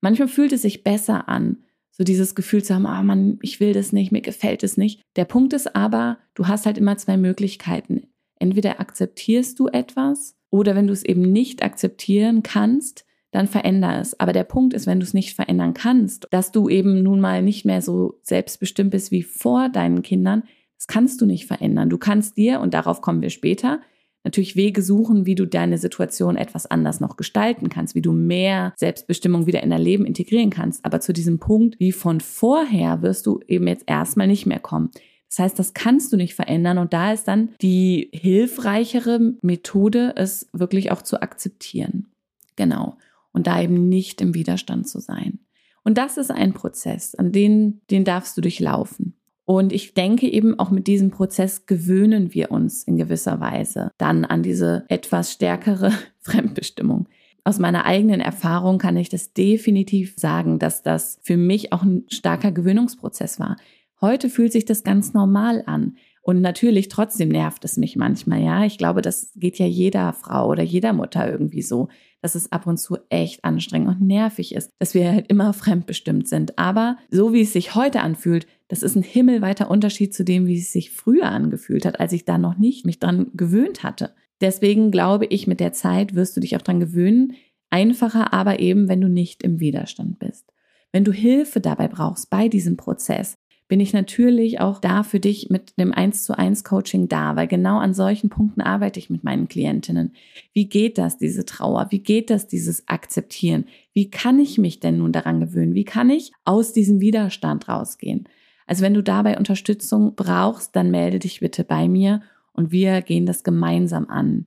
Manchmal 0.00 0.28
fühlt 0.28 0.52
es 0.52 0.62
sich 0.62 0.84
besser 0.84 1.28
an, 1.28 1.64
so 1.90 2.04
dieses 2.04 2.34
Gefühl 2.34 2.62
zu 2.62 2.74
haben, 2.74 2.86
ah 2.86 3.00
oh 3.00 3.04
Mann, 3.04 3.38
ich 3.42 3.60
will 3.60 3.72
das 3.72 3.92
nicht, 3.92 4.12
mir 4.12 4.22
gefällt 4.22 4.62
es 4.62 4.76
nicht. 4.76 5.02
Der 5.16 5.24
Punkt 5.24 5.52
ist 5.52 5.74
aber, 5.74 6.18
du 6.34 6.46
hast 6.46 6.64
halt 6.64 6.78
immer 6.78 6.96
zwei 6.96 7.16
Möglichkeiten. 7.16 8.06
Entweder 8.36 8.80
akzeptierst 8.80 9.58
du 9.58 9.68
etwas 9.68 10.36
oder 10.48 10.74
wenn 10.74 10.86
du 10.86 10.92
es 10.92 11.04
eben 11.04 11.30
nicht 11.32 11.62
akzeptieren 11.62 12.42
kannst, 12.42 13.04
dann 13.32 13.46
veränder 13.46 14.00
es. 14.00 14.18
Aber 14.18 14.32
der 14.32 14.44
Punkt 14.44 14.74
ist, 14.74 14.86
wenn 14.86 15.00
du 15.00 15.04
es 15.04 15.14
nicht 15.14 15.34
verändern 15.34 15.74
kannst, 15.74 16.26
dass 16.30 16.52
du 16.52 16.68
eben 16.68 17.02
nun 17.02 17.20
mal 17.20 17.42
nicht 17.42 17.64
mehr 17.64 17.82
so 17.82 18.18
selbstbestimmt 18.22 18.90
bist 18.90 19.10
wie 19.10 19.22
vor 19.22 19.68
deinen 19.68 20.02
Kindern, 20.02 20.44
das 20.76 20.86
kannst 20.86 21.20
du 21.20 21.26
nicht 21.26 21.46
verändern. 21.46 21.90
Du 21.90 21.98
kannst 21.98 22.36
dir, 22.36 22.60
und 22.60 22.72
darauf 22.72 23.02
kommen 23.02 23.20
wir 23.20 23.30
später, 23.30 23.80
natürlich 24.24 24.56
Wege 24.56 24.82
suchen, 24.82 25.26
wie 25.26 25.34
du 25.34 25.46
deine 25.46 25.78
Situation 25.78 26.36
etwas 26.36 26.66
anders 26.66 27.00
noch 27.00 27.16
gestalten 27.16 27.68
kannst, 27.68 27.94
wie 27.94 28.02
du 28.02 28.12
mehr 28.12 28.72
Selbstbestimmung 28.76 29.46
wieder 29.46 29.62
in 29.62 29.70
dein 29.70 29.80
Leben 29.80 30.04
integrieren 30.04 30.50
kannst. 30.50 30.84
Aber 30.84 31.00
zu 31.00 31.12
diesem 31.12 31.38
Punkt 31.38 31.78
wie 31.78 31.92
von 31.92 32.20
vorher 32.20 33.02
wirst 33.02 33.26
du 33.26 33.40
eben 33.48 33.66
jetzt 33.66 33.84
erstmal 33.86 34.26
nicht 34.26 34.46
mehr 34.46 34.60
kommen. 34.60 34.90
Das 35.28 35.38
heißt, 35.38 35.58
das 35.58 35.74
kannst 35.74 36.12
du 36.12 36.16
nicht 36.16 36.34
verändern 36.34 36.78
und 36.78 36.92
da 36.92 37.12
ist 37.12 37.28
dann 37.28 37.50
die 37.62 38.10
hilfreichere 38.12 39.34
Methode, 39.42 40.14
es 40.16 40.48
wirklich 40.52 40.90
auch 40.90 41.02
zu 41.02 41.22
akzeptieren. 41.22 42.08
Genau. 42.56 42.96
Und 43.32 43.46
da 43.46 43.62
eben 43.62 43.88
nicht 43.88 44.20
im 44.20 44.34
Widerstand 44.34 44.88
zu 44.88 44.98
sein. 44.98 45.38
Und 45.84 45.98
das 45.98 46.16
ist 46.16 46.32
ein 46.32 46.52
Prozess, 46.52 47.14
an 47.14 47.30
den, 47.30 47.80
den 47.90 48.04
darfst 48.04 48.36
du 48.36 48.40
durchlaufen. 48.40 49.14
Und 49.50 49.72
ich 49.72 49.94
denke 49.94 50.28
eben 50.28 50.60
auch 50.60 50.70
mit 50.70 50.86
diesem 50.86 51.10
Prozess 51.10 51.66
gewöhnen 51.66 52.34
wir 52.34 52.52
uns 52.52 52.84
in 52.84 52.96
gewisser 52.96 53.40
Weise 53.40 53.90
dann 53.98 54.24
an 54.24 54.44
diese 54.44 54.84
etwas 54.86 55.32
stärkere 55.32 55.90
Fremdbestimmung. 56.20 57.08
Aus 57.42 57.58
meiner 57.58 57.84
eigenen 57.84 58.20
Erfahrung 58.20 58.78
kann 58.78 58.96
ich 58.96 59.08
das 59.08 59.32
definitiv 59.32 60.14
sagen, 60.16 60.60
dass 60.60 60.84
das 60.84 61.18
für 61.22 61.36
mich 61.36 61.72
auch 61.72 61.82
ein 61.82 62.04
starker 62.06 62.52
Gewöhnungsprozess 62.52 63.40
war. 63.40 63.56
Heute 64.00 64.30
fühlt 64.30 64.52
sich 64.52 64.66
das 64.66 64.84
ganz 64.84 65.14
normal 65.14 65.64
an. 65.66 65.96
Und 66.22 66.42
natürlich 66.42 66.86
trotzdem 66.86 67.30
nervt 67.30 67.64
es 67.64 67.76
mich 67.76 67.96
manchmal, 67.96 68.40
ja. 68.40 68.64
Ich 68.64 68.78
glaube, 68.78 69.02
das 69.02 69.32
geht 69.34 69.58
ja 69.58 69.66
jeder 69.66 70.12
Frau 70.12 70.48
oder 70.48 70.62
jeder 70.62 70.92
Mutter 70.92 71.28
irgendwie 71.28 71.62
so, 71.62 71.88
dass 72.22 72.34
es 72.34 72.52
ab 72.52 72.66
und 72.66 72.78
zu 72.78 72.98
echt 73.08 73.44
anstrengend 73.44 73.88
und 73.88 74.00
nervig 74.00 74.54
ist, 74.54 74.70
dass 74.78 74.94
wir 74.94 75.10
halt 75.10 75.28
immer 75.28 75.52
fremdbestimmt 75.52 76.28
sind. 76.28 76.58
Aber 76.58 76.96
so 77.10 77.32
wie 77.32 77.42
es 77.42 77.52
sich 77.52 77.74
heute 77.74 78.00
anfühlt, 78.00 78.46
das 78.68 78.82
ist 78.82 78.94
ein 78.94 79.02
himmelweiter 79.02 79.70
Unterschied 79.70 80.14
zu 80.14 80.24
dem, 80.24 80.46
wie 80.46 80.58
es 80.58 80.72
sich 80.72 80.90
früher 80.90 81.26
angefühlt 81.26 81.84
hat, 81.84 81.98
als 82.00 82.12
ich 82.12 82.24
da 82.24 82.38
noch 82.38 82.58
nicht 82.58 82.86
mich 82.86 82.98
dran 82.98 83.30
gewöhnt 83.34 83.82
hatte. 83.82 84.14
Deswegen 84.40 84.90
glaube 84.90 85.26
ich, 85.26 85.46
mit 85.46 85.60
der 85.60 85.72
Zeit 85.72 86.14
wirst 86.14 86.36
du 86.36 86.40
dich 86.40 86.56
auch 86.56 86.62
dran 86.62 86.80
gewöhnen. 86.80 87.34
Einfacher 87.70 88.32
aber 88.32 88.60
eben, 88.60 88.88
wenn 88.88 89.00
du 89.00 89.08
nicht 89.08 89.42
im 89.42 89.60
Widerstand 89.60 90.18
bist. 90.18 90.52
Wenn 90.92 91.04
du 91.04 91.12
Hilfe 91.12 91.60
dabei 91.60 91.88
brauchst 91.88 92.30
bei 92.30 92.48
diesem 92.48 92.76
Prozess, 92.76 93.36
bin 93.70 93.78
ich 93.78 93.92
natürlich 93.92 94.60
auch 94.60 94.80
da 94.80 95.04
für 95.04 95.20
dich 95.20 95.48
mit 95.48 95.78
dem 95.78 95.92
1 95.92 96.24
zu 96.24 96.36
1 96.36 96.64
Coaching 96.64 97.06
da, 97.06 97.36
weil 97.36 97.46
genau 97.46 97.78
an 97.78 97.94
solchen 97.94 98.28
Punkten 98.28 98.60
arbeite 98.60 98.98
ich 98.98 99.10
mit 99.10 99.22
meinen 99.22 99.46
Klientinnen. 99.46 100.12
Wie 100.52 100.68
geht 100.68 100.98
das, 100.98 101.18
diese 101.18 101.44
Trauer? 101.44 101.86
Wie 101.90 102.00
geht 102.00 102.30
das, 102.30 102.48
dieses 102.48 102.88
Akzeptieren? 102.88 103.66
Wie 103.92 104.10
kann 104.10 104.40
ich 104.40 104.58
mich 104.58 104.80
denn 104.80 104.98
nun 104.98 105.12
daran 105.12 105.38
gewöhnen? 105.38 105.74
Wie 105.74 105.84
kann 105.84 106.10
ich 106.10 106.32
aus 106.44 106.72
diesem 106.72 107.00
Widerstand 107.00 107.68
rausgehen? 107.68 108.28
Also 108.66 108.82
wenn 108.82 108.92
du 108.92 109.04
dabei 109.04 109.38
Unterstützung 109.38 110.16
brauchst, 110.16 110.74
dann 110.74 110.90
melde 110.90 111.20
dich 111.20 111.38
bitte 111.38 111.62
bei 111.62 111.86
mir 111.86 112.22
und 112.52 112.72
wir 112.72 113.02
gehen 113.02 113.24
das 113.24 113.44
gemeinsam 113.44 114.08
an. 114.08 114.46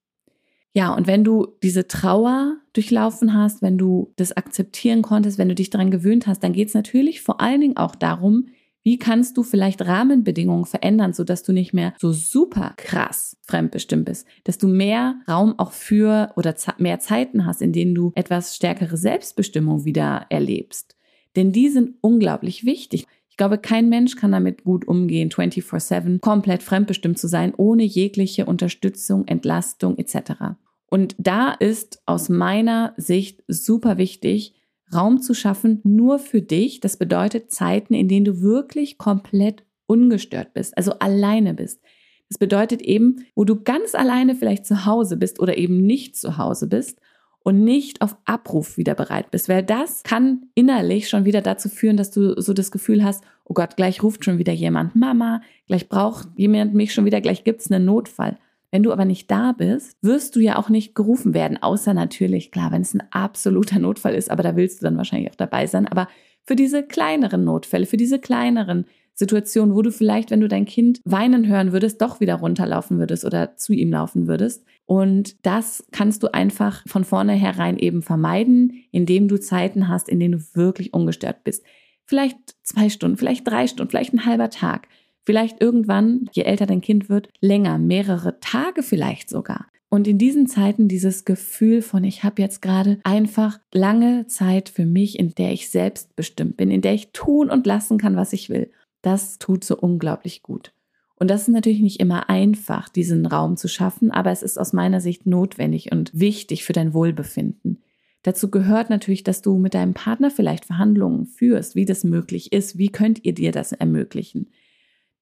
Ja, 0.73 0.93
und 0.93 1.07
wenn 1.07 1.23
du 1.23 1.47
diese 1.63 1.87
Trauer 1.87 2.57
durchlaufen 2.73 3.33
hast, 3.33 3.61
wenn 3.61 3.77
du 3.77 4.11
das 4.17 4.35
akzeptieren 4.35 5.01
konntest, 5.01 5.37
wenn 5.37 5.47
du 5.47 5.55
dich 5.55 5.69
daran 5.69 5.91
gewöhnt 5.91 6.27
hast, 6.27 6.43
dann 6.43 6.51
geht 6.51 6.67
es 6.67 6.73
natürlich 6.73 7.21
vor 7.21 7.39
allen 7.39 7.61
Dingen 7.61 7.77
auch 7.77 7.95
darum, 7.95 8.47
wie 8.83 8.99
kannst 8.99 9.37
du 9.37 9.43
vielleicht 9.43 9.85
Rahmenbedingungen 9.85 10.65
verändern, 10.65 11.13
sodass 11.13 11.43
du 11.43 11.53
nicht 11.53 11.73
mehr 11.73 11.93
so 11.97 12.11
super 12.11 12.73
krass 12.77 13.37
fremdbestimmt 13.43 14.05
bist, 14.05 14.27
dass 14.43 14.57
du 14.57 14.67
mehr 14.67 15.15
Raum 15.27 15.57
auch 15.57 15.71
für 15.71 16.31
oder 16.35 16.53
mehr 16.77 16.99
Zeiten 16.99 17.45
hast, 17.45 17.61
in 17.61 17.73
denen 17.73 17.95
du 17.95 18.11
etwas 18.15 18.55
stärkere 18.55 18.97
Selbstbestimmung 18.97 19.85
wieder 19.85 20.25
erlebst. 20.29 20.95
Denn 21.35 21.51
die 21.51 21.69
sind 21.69 21.95
unglaublich 22.01 22.65
wichtig. 22.65 23.07
Ich 23.29 23.37
glaube, 23.37 23.57
kein 23.57 23.89
Mensch 23.89 24.15
kann 24.15 24.31
damit 24.31 24.63
gut 24.63 24.87
umgehen, 24.87 25.31
24/7 25.31 26.19
komplett 26.19 26.61
fremdbestimmt 26.61 27.17
zu 27.17 27.27
sein, 27.27 27.53
ohne 27.57 27.83
jegliche 27.83 28.45
Unterstützung, 28.45 29.25
Entlastung 29.27 29.97
etc. 29.97 30.55
Und 30.87 31.15
da 31.17 31.51
ist 31.53 32.03
aus 32.05 32.29
meiner 32.29 32.93
Sicht 32.97 33.43
super 33.47 33.97
wichtig, 33.97 34.53
Raum 34.93 35.21
zu 35.21 35.33
schaffen, 35.33 35.81
nur 35.83 36.19
für 36.19 36.41
dich. 36.41 36.79
Das 36.79 36.97
bedeutet 36.97 37.51
Zeiten, 37.51 37.93
in 37.93 38.07
denen 38.07 38.25
du 38.25 38.41
wirklich 38.41 38.97
komplett 38.97 39.63
ungestört 39.85 40.53
bist, 40.53 40.77
also 40.77 40.93
alleine 40.99 41.53
bist. 41.53 41.81
Das 42.29 42.37
bedeutet 42.37 42.81
eben, 42.81 43.25
wo 43.35 43.45
du 43.45 43.61
ganz 43.61 43.93
alleine 43.93 44.35
vielleicht 44.35 44.65
zu 44.65 44.85
Hause 44.85 45.17
bist 45.17 45.39
oder 45.39 45.57
eben 45.57 45.85
nicht 45.85 46.15
zu 46.15 46.37
Hause 46.37 46.67
bist 46.67 46.99
und 47.43 47.63
nicht 47.63 48.01
auf 48.01 48.17
Abruf 48.25 48.77
wieder 48.77 48.95
bereit 48.95 49.29
bist, 49.29 49.49
weil 49.49 49.61
das 49.61 50.03
kann 50.03 50.47
innerlich 50.55 51.09
schon 51.09 51.25
wieder 51.25 51.41
dazu 51.41 51.69
führen, 51.69 51.97
dass 51.97 52.09
du 52.09 52.39
so 52.41 52.53
das 52.53 52.71
Gefühl 52.71 53.03
hast, 53.03 53.23
oh 53.43 53.53
Gott, 53.53 53.75
gleich 53.75 54.01
ruft 54.01 54.25
schon 54.25 54.37
wieder 54.37 54.53
jemand 54.53 54.95
Mama, 54.95 55.41
gleich 55.67 55.89
braucht 55.89 56.29
jemand 56.37 56.73
mich 56.73 56.93
schon 56.93 57.05
wieder, 57.05 57.21
gleich 57.21 57.43
gibt's 57.43 57.69
einen 57.69 57.85
Notfall. 57.85 58.37
Wenn 58.73 58.81
du 58.81 58.91
aber 58.91 59.05
nicht 59.05 59.29
da 59.29 59.51
bist, 59.51 59.95
wirst 60.01 60.35
du 60.35 60.39
ja 60.39 60.57
auch 60.57 60.67
nicht 60.67 60.95
gerufen 60.95 61.35
werden, 61.35 61.61
außer 61.61 61.93
natürlich, 61.93 62.49
klar, 62.49 62.71
wenn 62.71 62.81
es 62.81 62.95
ein 62.95 63.03
absoluter 63.11 63.77
Notfall 63.77 64.15
ist, 64.15 64.31
aber 64.31 64.41
da 64.41 64.55
willst 64.55 64.81
du 64.81 64.85
dann 64.85 64.97
wahrscheinlich 64.97 65.29
auch 65.29 65.35
dabei 65.35 65.67
sein. 65.67 65.87
Aber 65.87 66.07
für 66.41 66.55
diese 66.55 66.81
kleineren 66.81 67.43
Notfälle, 67.43 67.85
für 67.85 67.97
diese 67.97 68.17
kleineren 68.17 68.85
Situationen, 69.13 69.75
wo 69.75 69.83
du 69.83 69.91
vielleicht, 69.91 70.31
wenn 70.31 70.41
du 70.41 70.47
dein 70.47 70.65
Kind 70.65 71.01
weinen 71.05 71.47
hören 71.47 71.71
würdest, 71.71 72.01
doch 72.01 72.19
wieder 72.19 72.33
runterlaufen 72.33 72.97
würdest 72.97 73.25
oder 73.25 73.55
zu 73.57 73.73
ihm 73.73 73.91
laufen 73.91 74.25
würdest. 74.25 74.65
Und 74.87 75.45
das 75.45 75.85
kannst 75.91 76.23
du 76.23 76.33
einfach 76.33 76.81
von 76.87 77.03
vornherein 77.03 77.77
eben 77.77 78.01
vermeiden, 78.01 78.85
indem 78.89 79.27
du 79.27 79.39
Zeiten 79.39 79.87
hast, 79.87 80.09
in 80.09 80.19
denen 80.19 80.39
du 80.39 80.45
wirklich 80.55 80.95
ungestört 80.95 81.43
bist. 81.43 81.63
Vielleicht 82.05 82.37
zwei 82.63 82.89
Stunden, 82.89 83.17
vielleicht 83.17 83.47
drei 83.47 83.67
Stunden, 83.67 83.91
vielleicht 83.91 84.13
ein 84.13 84.25
halber 84.25 84.49
Tag. 84.49 84.87
Vielleicht 85.25 85.61
irgendwann, 85.61 86.29
je 86.33 86.43
älter 86.43 86.65
dein 86.65 86.81
Kind 86.81 87.09
wird, 87.09 87.29
länger, 87.39 87.77
mehrere 87.77 88.39
Tage 88.39 88.83
vielleicht 88.83 89.29
sogar. 89.29 89.67
Und 89.89 90.07
in 90.07 90.17
diesen 90.17 90.47
Zeiten 90.47 90.87
dieses 90.87 91.23
Gefühl 91.23 91.83
von, 91.83 92.03
ich 92.03 92.23
habe 92.23 92.41
jetzt 92.41 92.61
gerade 92.63 92.99
einfach 93.03 93.59
lange 93.71 94.25
Zeit 94.25 94.69
für 94.69 94.87
mich, 94.87 95.19
in 95.19 95.35
der 95.35 95.53
ich 95.53 95.69
selbstbestimmt 95.69 96.57
bin, 96.57 96.71
in 96.71 96.81
der 96.81 96.95
ich 96.95 97.11
tun 97.11 97.51
und 97.51 97.67
lassen 97.67 97.99
kann, 97.99 98.15
was 98.15 98.33
ich 98.33 98.49
will, 98.49 98.71
das 99.03 99.37
tut 99.37 99.63
so 99.63 99.77
unglaublich 99.77 100.41
gut. 100.41 100.73
Und 101.15 101.29
das 101.29 101.43
ist 101.43 101.49
natürlich 101.49 101.81
nicht 101.81 101.99
immer 101.99 102.27
einfach, 102.29 102.89
diesen 102.89 103.25
Raum 103.27 103.55
zu 103.55 103.67
schaffen, 103.67 104.09
aber 104.09 104.31
es 104.31 104.41
ist 104.41 104.57
aus 104.57 104.73
meiner 104.73 104.99
Sicht 104.99 105.27
notwendig 105.27 105.91
und 105.91 106.09
wichtig 106.13 106.63
für 106.63 106.73
dein 106.73 106.93
Wohlbefinden. 106.93 107.83
Dazu 108.23 108.49
gehört 108.49 108.89
natürlich, 108.89 109.23
dass 109.23 109.41
du 109.41 109.57
mit 109.57 109.73
deinem 109.73 109.93
Partner 109.93 110.31
vielleicht 110.31 110.65
Verhandlungen 110.65 111.27
führst, 111.27 111.75
wie 111.75 111.85
das 111.85 112.03
möglich 112.03 112.51
ist, 112.51 112.77
wie 112.77 112.89
könnt 112.89 113.23
ihr 113.25 113.33
dir 113.33 113.51
das 113.51 113.73
ermöglichen. 113.73 114.49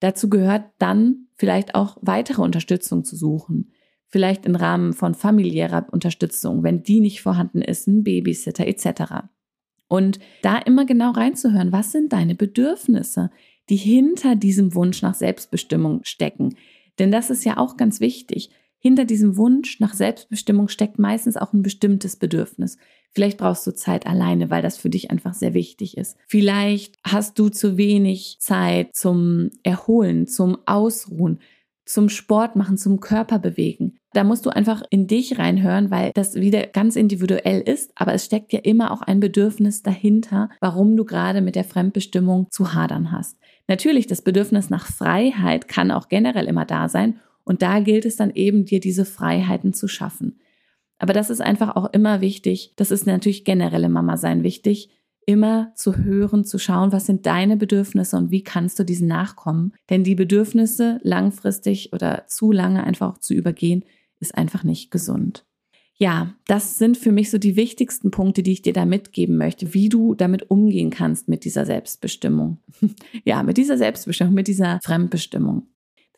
Dazu 0.02 0.28
gehört 0.28 0.64
dann 0.78 1.28
vielleicht 1.36 1.76
auch 1.76 1.96
weitere 2.00 2.42
Unterstützung 2.42 3.04
zu 3.04 3.14
suchen. 3.14 3.70
Vielleicht 4.08 4.46
im 4.46 4.56
Rahmen 4.56 4.94
von 4.94 5.14
familiärer 5.14 5.86
Unterstützung, 5.92 6.64
wenn 6.64 6.82
die 6.82 6.98
nicht 6.98 7.22
vorhanden 7.22 7.62
ist, 7.62 7.86
ein 7.86 8.02
Babysitter 8.02 8.66
etc. 8.66 9.28
Und 9.86 10.18
da 10.42 10.58
immer 10.58 10.86
genau 10.86 11.12
reinzuhören, 11.12 11.70
was 11.70 11.92
sind 11.92 12.12
deine 12.12 12.34
Bedürfnisse, 12.34 13.30
die 13.68 13.76
hinter 13.76 14.34
diesem 14.34 14.74
Wunsch 14.74 15.02
nach 15.02 15.14
Selbstbestimmung 15.14 16.00
stecken. 16.02 16.56
Denn 16.98 17.12
das 17.12 17.30
ist 17.30 17.44
ja 17.44 17.56
auch 17.58 17.76
ganz 17.76 18.00
wichtig. 18.00 18.50
Hinter 18.82 19.04
diesem 19.04 19.36
Wunsch 19.36 19.78
nach 19.78 19.94
Selbstbestimmung 19.94 20.66
steckt 20.66 20.98
meistens 20.98 21.36
auch 21.36 21.52
ein 21.52 21.62
bestimmtes 21.62 22.16
Bedürfnis. 22.16 22.78
Vielleicht 23.12 23.38
brauchst 23.38 23.64
du 23.64 23.70
Zeit 23.70 24.08
alleine, 24.08 24.50
weil 24.50 24.60
das 24.60 24.76
für 24.76 24.90
dich 24.90 25.12
einfach 25.12 25.34
sehr 25.34 25.54
wichtig 25.54 25.96
ist. 25.96 26.16
Vielleicht 26.26 26.96
hast 27.04 27.38
du 27.38 27.48
zu 27.48 27.76
wenig 27.76 28.38
Zeit 28.40 28.88
zum 28.92 29.50
Erholen, 29.62 30.26
zum 30.26 30.58
Ausruhen, 30.66 31.38
zum 31.86 32.08
Sport 32.08 32.56
machen, 32.56 32.76
zum 32.76 32.98
Körper 32.98 33.38
bewegen. 33.38 33.98
Da 34.14 34.24
musst 34.24 34.46
du 34.46 34.50
einfach 34.50 34.82
in 34.90 35.06
dich 35.06 35.38
reinhören, 35.38 35.92
weil 35.92 36.10
das 36.16 36.34
wieder 36.34 36.66
ganz 36.66 36.96
individuell 36.96 37.60
ist, 37.60 37.92
aber 37.94 38.14
es 38.14 38.24
steckt 38.24 38.52
ja 38.52 38.58
immer 38.58 38.90
auch 38.90 39.02
ein 39.02 39.20
Bedürfnis 39.20 39.84
dahinter, 39.84 40.50
warum 40.60 40.96
du 40.96 41.04
gerade 41.04 41.40
mit 41.40 41.54
der 41.54 41.64
Fremdbestimmung 41.64 42.48
zu 42.50 42.74
hadern 42.74 43.12
hast. 43.12 43.38
Natürlich, 43.68 44.08
das 44.08 44.22
Bedürfnis 44.22 44.70
nach 44.70 44.86
Freiheit 44.86 45.68
kann 45.68 45.92
auch 45.92 46.08
generell 46.08 46.46
immer 46.46 46.64
da 46.64 46.88
sein 46.88 47.20
Und 47.44 47.62
da 47.62 47.80
gilt 47.80 48.04
es 48.04 48.16
dann 48.16 48.30
eben, 48.34 48.64
dir 48.64 48.80
diese 48.80 49.04
Freiheiten 49.04 49.72
zu 49.72 49.88
schaffen. 49.88 50.40
Aber 50.98 51.12
das 51.12 51.30
ist 51.30 51.40
einfach 51.40 51.74
auch 51.74 51.92
immer 51.92 52.20
wichtig. 52.20 52.72
Das 52.76 52.90
ist 52.90 53.06
natürlich 53.06 53.44
generelle 53.44 53.88
Mama 53.88 54.16
sein 54.16 54.44
wichtig, 54.44 54.90
immer 55.26 55.72
zu 55.74 55.96
hören, 55.96 56.44
zu 56.44 56.58
schauen, 56.58 56.92
was 56.92 57.06
sind 57.06 57.26
deine 57.26 57.56
Bedürfnisse 57.56 58.16
und 58.16 58.30
wie 58.30 58.42
kannst 58.42 58.78
du 58.78 58.84
diesen 58.84 59.08
nachkommen. 59.08 59.72
Denn 59.90 60.04
die 60.04 60.14
Bedürfnisse 60.14 61.00
langfristig 61.02 61.92
oder 61.92 62.24
zu 62.26 62.52
lange 62.52 62.84
einfach 62.84 63.14
auch 63.14 63.18
zu 63.18 63.34
übergehen, 63.34 63.84
ist 64.20 64.36
einfach 64.36 64.64
nicht 64.64 64.90
gesund. 64.90 65.44
Ja, 65.96 66.34
das 66.46 66.78
sind 66.78 66.96
für 66.96 67.12
mich 67.12 67.30
so 67.30 67.38
die 67.38 67.54
wichtigsten 67.54 68.10
Punkte, 68.10 68.42
die 68.42 68.52
ich 68.52 68.62
dir 68.62 68.72
da 68.72 68.84
mitgeben 68.84 69.36
möchte, 69.36 69.74
wie 69.74 69.88
du 69.88 70.14
damit 70.14 70.50
umgehen 70.50 70.90
kannst 70.90 71.28
mit 71.28 71.44
dieser 71.44 71.66
Selbstbestimmung. 71.66 72.58
ja, 73.24 73.42
mit 73.42 73.56
dieser 73.56 73.78
Selbstbestimmung, 73.78 74.34
mit 74.34 74.48
dieser 74.48 74.80
Fremdbestimmung. 74.82 75.68